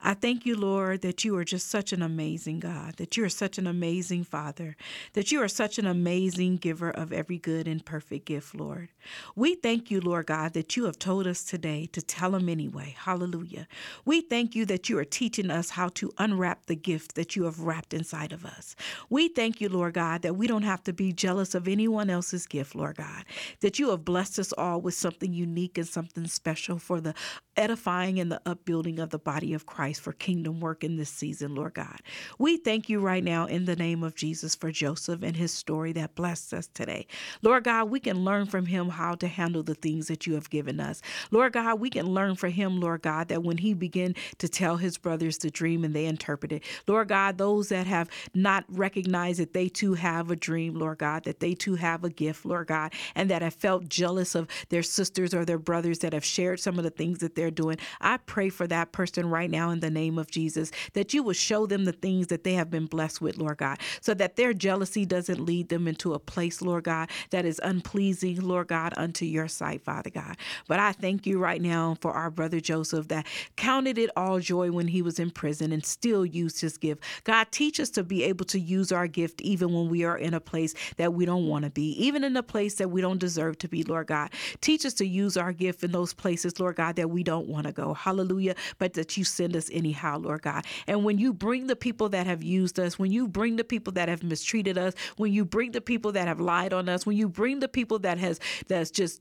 [0.00, 3.28] I thank you, Lord, that you are just such an amazing God, that you are
[3.28, 4.76] such an amazing Father,
[5.14, 8.90] that you are such an amazing giver of every good and perfect gift, Lord.
[9.34, 12.94] We thank you, Lord God, that you have told us today to tell them anyway.
[12.98, 13.66] Hallelujah.
[14.04, 17.44] We thank you that you are teaching us how to unwrap the gift that you
[17.44, 18.76] have wrapped inside of us.
[19.10, 22.46] We thank you, Lord God, that we don't have to be jealous of anyone else's
[22.46, 23.24] gift, Lord God,
[23.60, 27.14] that you have blessed us all with something unique and something special for the
[27.56, 31.54] edifying and the upbuilding of the body of Christ for kingdom work in this season,
[31.54, 32.00] Lord God.
[32.38, 35.92] We thank you right now in the name of Jesus for Joseph and his story
[35.92, 37.06] that blessed us today.
[37.42, 40.50] Lord God, we can learn from him how to handle the things that you have
[40.50, 41.02] given us.
[41.30, 44.76] Lord God, we can learn from him, Lord God, that when he began to tell
[44.76, 46.62] his brothers the dream and they interpreted, it.
[46.86, 51.24] Lord God, those that have not recognized that they too have a dream, Lord God,
[51.24, 54.82] that they too have a gift, Lord God, and that have felt jealous of their
[54.82, 57.78] sisters or their brothers that have shared some of the things that they're doing.
[58.00, 61.32] I pray for that person right now in the name of Jesus, that you will
[61.32, 64.52] show them the things that they have been blessed with, Lord God, so that their
[64.52, 69.24] jealousy doesn't lead them into a place, Lord God, that is unpleasing, Lord God, unto
[69.24, 70.36] your sight, Father God.
[70.68, 73.26] But I thank you right now for our brother Joseph that
[73.56, 77.02] counted it all joy when he was in prison and still used his gift.
[77.24, 80.34] God, teach us to be able to use our gift even when we are in
[80.34, 83.18] a place that we don't want to be, even in a place that we don't
[83.20, 84.30] deserve to be, Lord God.
[84.60, 87.66] Teach us to use our gift in those places, Lord God, that we don't want
[87.66, 87.94] to go.
[87.94, 88.54] Hallelujah.
[88.78, 90.64] But that you send us anyhow, Lord God.
[90.86, 93.92] And when you bring the people that have used us, when you bring the people
[93.92, 97.16] that have mistreated us, when you bring the people that have lied on us, when
[97.16, 99.20] you bring the people that has that's just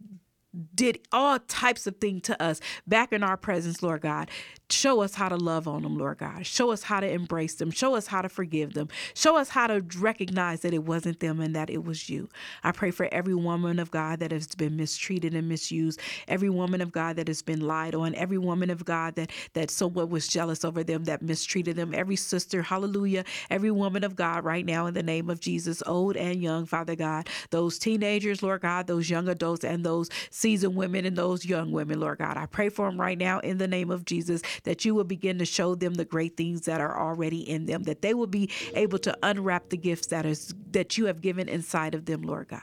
[0.76, 4.30] did all types of things to us back in our presence, Lord God
[4.74, 6.46] Show us how to love on them, Lord God.
[6.46, 7.70] Show us how to embrace them.
[7.72, 8.90] Show us how to forgive them.
[9.14, 12.28] Show us how to recognize that it wasn't them and that it was you.
[12.64, 16.82] I pray for every woman of God that has been mistreated and misused, every woman
[16.82, 20.28] of God that has been lied on, every woman of God that that someone was
[20.28, 24.88] jealous over them, that mistreated them, every sister, hallelujah, every woman of God right now
[24.88, 29.10] in the name of Jesus, old and young, Father God, those teenagers, Lord God, those
[29.10, 32.38] young adults and those seasoned women and those young women, Lord God.
[32.38, 35.40] I pray for them right now in the name of Jesus that you will begin
[35.40, 38.50] to show them the great things that are already in them, that they will be
[38.74, 42.48] able to unwrap the gifts that is that you have given inside of them, Lord
[42.48, 42.62] God.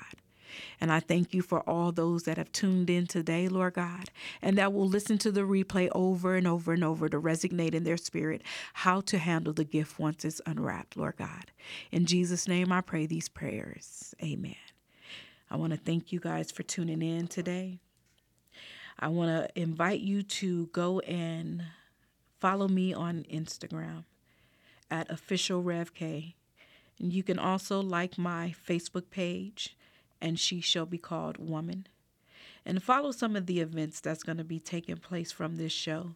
[0.80, 4.10] And I thank you for all those that have tuned in today, Lord God,
[4.42, 7.84] and that will listen to the replay over and over and over to resonate in
[7.84, 8.42] their spirit
[8.74, 11.52] how to handle the gift once it's unwrapped, Lord God.
[11.92, 14.14] In Jesus' name, I pray these prayers.
[14.22, 14.56] Amen.
[15.50, 17.80] I want to thank you guys for tuning in today.
[18.98, 21.64] I want to invite you to go and
[22.40, 24.04] follow me on Instagram
[24.90, 26.34] at official RevK.
[26.98, 29.76] And you can also like my Facebook page,
[30.20, 31.86] and she shall be called Woman.
[32.66, 36.10] And follow some of the events that's going to be taking place from this show.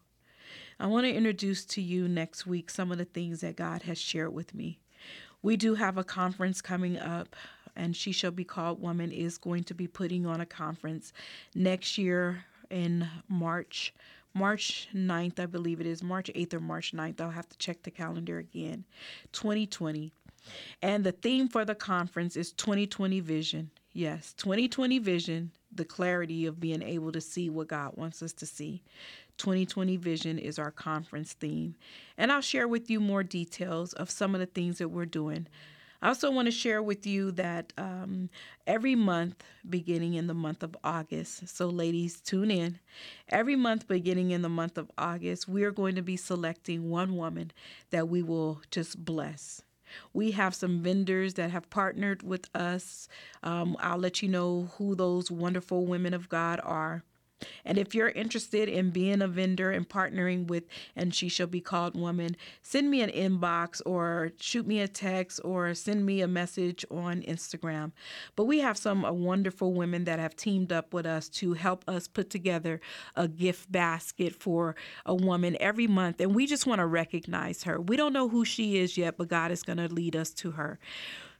[0.79, 3.99] I want to introduce to you next week some of the things that God has
[3.99, 4.79] shared with me.
[5.43, 7.37] We do have a conference coming up,
[7.77, 11.13] and She Shall Be Called Woman is going to be putting on a conference
[11.55, 13.95] next year in March.
[14.35, 17.21] March 9th, I believe it is, March 8th or March 9th.
[17.21, 18.85] I'll have to check the calendar again.
[19.33, 20.13] 2020.
[20.83, 23.71] And the theme for the conference is 2020 Vision.
[23.93, 28.47] Yes, 2020 Vision, the clarity of being able to see what God wants us to
[28.47, 28.83] see.
[29.39, 31.77] 2020 Vision is our conference theme.
[32.19, 35.47] And I'll share with you more details of some of the things that we're doing.
[36.05, 38.29] I also want to share with you that um,
[38.67, 42.79] every month, beginning in the month of August, so ladies, tune in.
[43.31, 47.17] Every month, beginning in the month of August, we are going to be selecting one
[47.17, 47.53] woman
[47.89, 49.63] that we will just bless.
[50.13, 53.09] We have some vendors that have partnered with us.
[53.43, 57.03] Um, I'll let you know who those wonderful women of God are.
[57.65, 60.65] And if you're interested in being a vendor and partnering with
[60.97, 65.41] And She Shall Be Called Woman, send me an inbox or shoot me a text
[65.45, 67.93] or send me a message on Instagram.
[68.37, 71.85] But we have some uh, wonderful women that have teamed up with us to help
[71.89, 72.81] us put together
[73.17, 74.77] a gift basket for
[75.07, 76.21] a woman every month.
[76.21, 77.81] And we just want to recognize her.
[77.81, 80.53] We don't know who she is yet, but God is going to lead us to
[80.53, 80.79] her.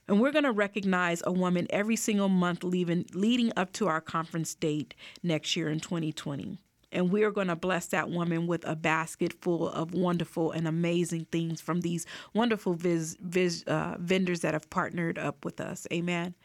[0.07, 4.01] And we're going to recognize a woman every single month leaving, leading up to our
[4.01, 4.93] conference date
[5.23, 6.59] next year in 2020.
[6.91, 10.67] And we are going to bless that woman with a basket full of wonderful and
[10.67, 15.87] amazing things from these wonderful uh, vendors that have partnered up with us.
[15.91, 16.35] Amen.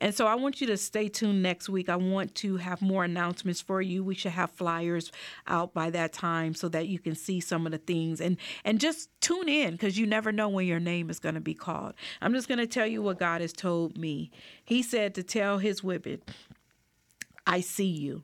[0.00, 1.88] And so I want you to stay tuned next week.
[1.88, 4.04] I want to have more announcements for you.
[4.04, 5.10] We should have flyers
[5.46, 8.80] out by that time so that you can see some of the things and and
[8.80, 11.94] just tune in because you never know when your name is going to be called.
[12.20, 14.30] I'm just going to tell you what God has told me.
[14.64, 16.22] He said to tell his women,
[17.46, 18.22] I see you.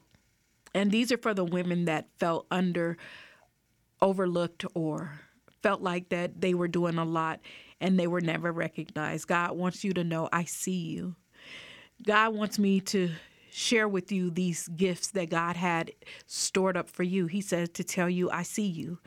[0.74, 2.96] And these are for the women that felt under
[4.00, 5.20] overlooked or
[5.62, 7.40] felt like that they were doing a lot
[7.80, 9.26] and they were never recognized.
[9.26, 11.16] God wants you to know I see you.
[12.02, 13.10] God wants me to
[13.50, 15.92] share with you these gifts that God had
[16.26, 17.26] stored up for you.
[17.28, 18.98] He says to tell you, I see you,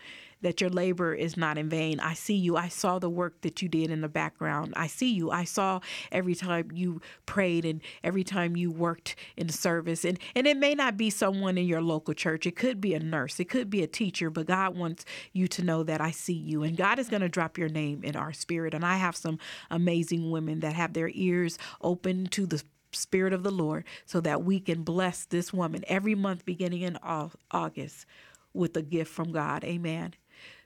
[0.41, 1.99] that your labor is not in vain.
[1.99, 2.55] I see you.
[2.55, 4.73] I saw the work that you did in the background.
[4.77, 5.31] I see you.
[5.31, 5.81] I saw
[6.11, 10.05] every time you prayed and every time you worked in service.
[10.05, 12.45] And and it may not be someone in your local church.
[12.45, 13.39] It could be a nurse.
[13.39, 16.63] It could be a teacher, but God wants you to know that I see you.
[16.63, 18.73] And God is going to drop your name in our spirit.
[18.73, 22.63] And I have some amazing women that have their ears open to the
[22.97, 26.97] Spirit of the Lord so that we can bless this woman every month beginning in
[27.51, 28.05] August
[28.53, 29.63] with a gift from God.
[29.63, 30.13] Amen.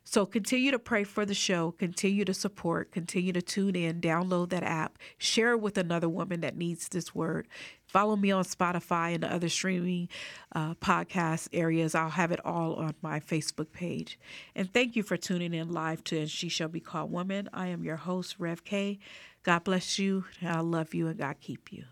[0.04, 4.50] So continue to pray for the show, continue to support, continue to tune in, download
[4.50, 7.48] that app, share it with another woman that needs this word.
[7.86, 10.10] Follow me on Spotify and the other streaming
[10.56, 11.94] uh, podcast areas.
[11.94, 14.20] I'll have it all on my Facebook page.
[14.56, 17.48] And thank you for tuning in live to And She Shall Be Called Woman.
[17.54, 18.98] I am your host, Rev K.
[19.44, 20.26] God bless you.
[20.42, 21.84] I love you and God keep you.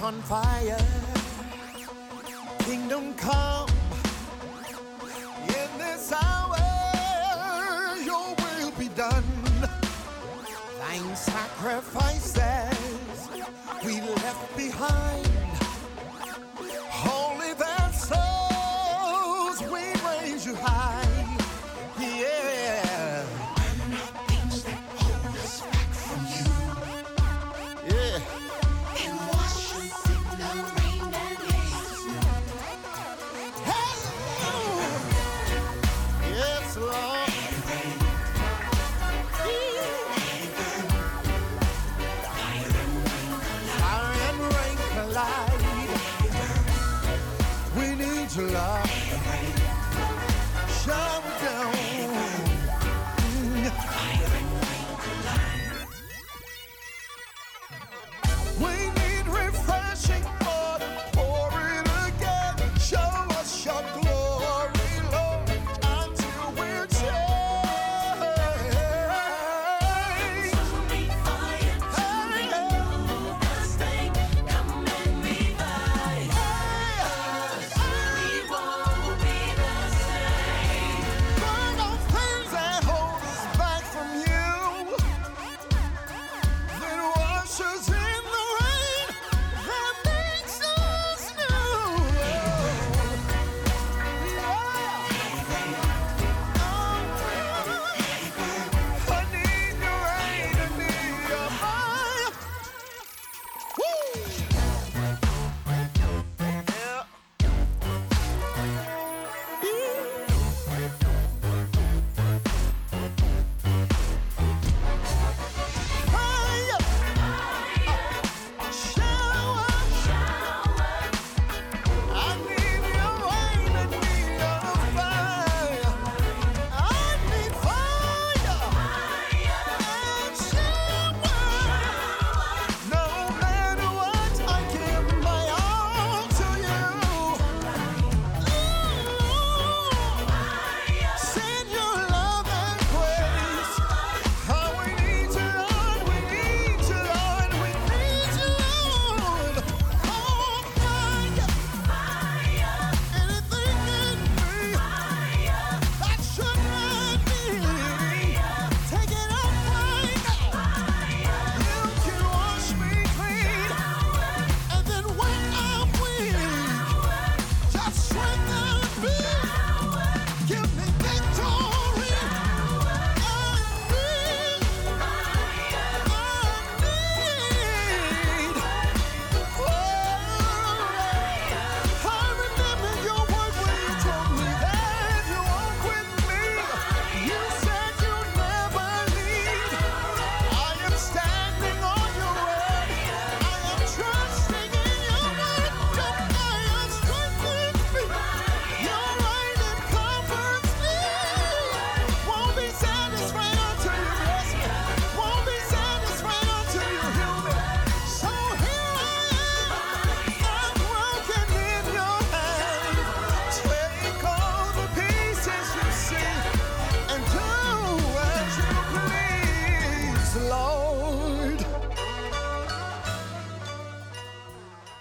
[0.00, 0.78] On fire.
[2.60, 3.68] Kingdom come
[5.48, 6.56] in this hour.
[8.02, 9.24] Your will be done.
[10.78, 12.78] Thine sacrifices
[13.84, 15.43] we left behind.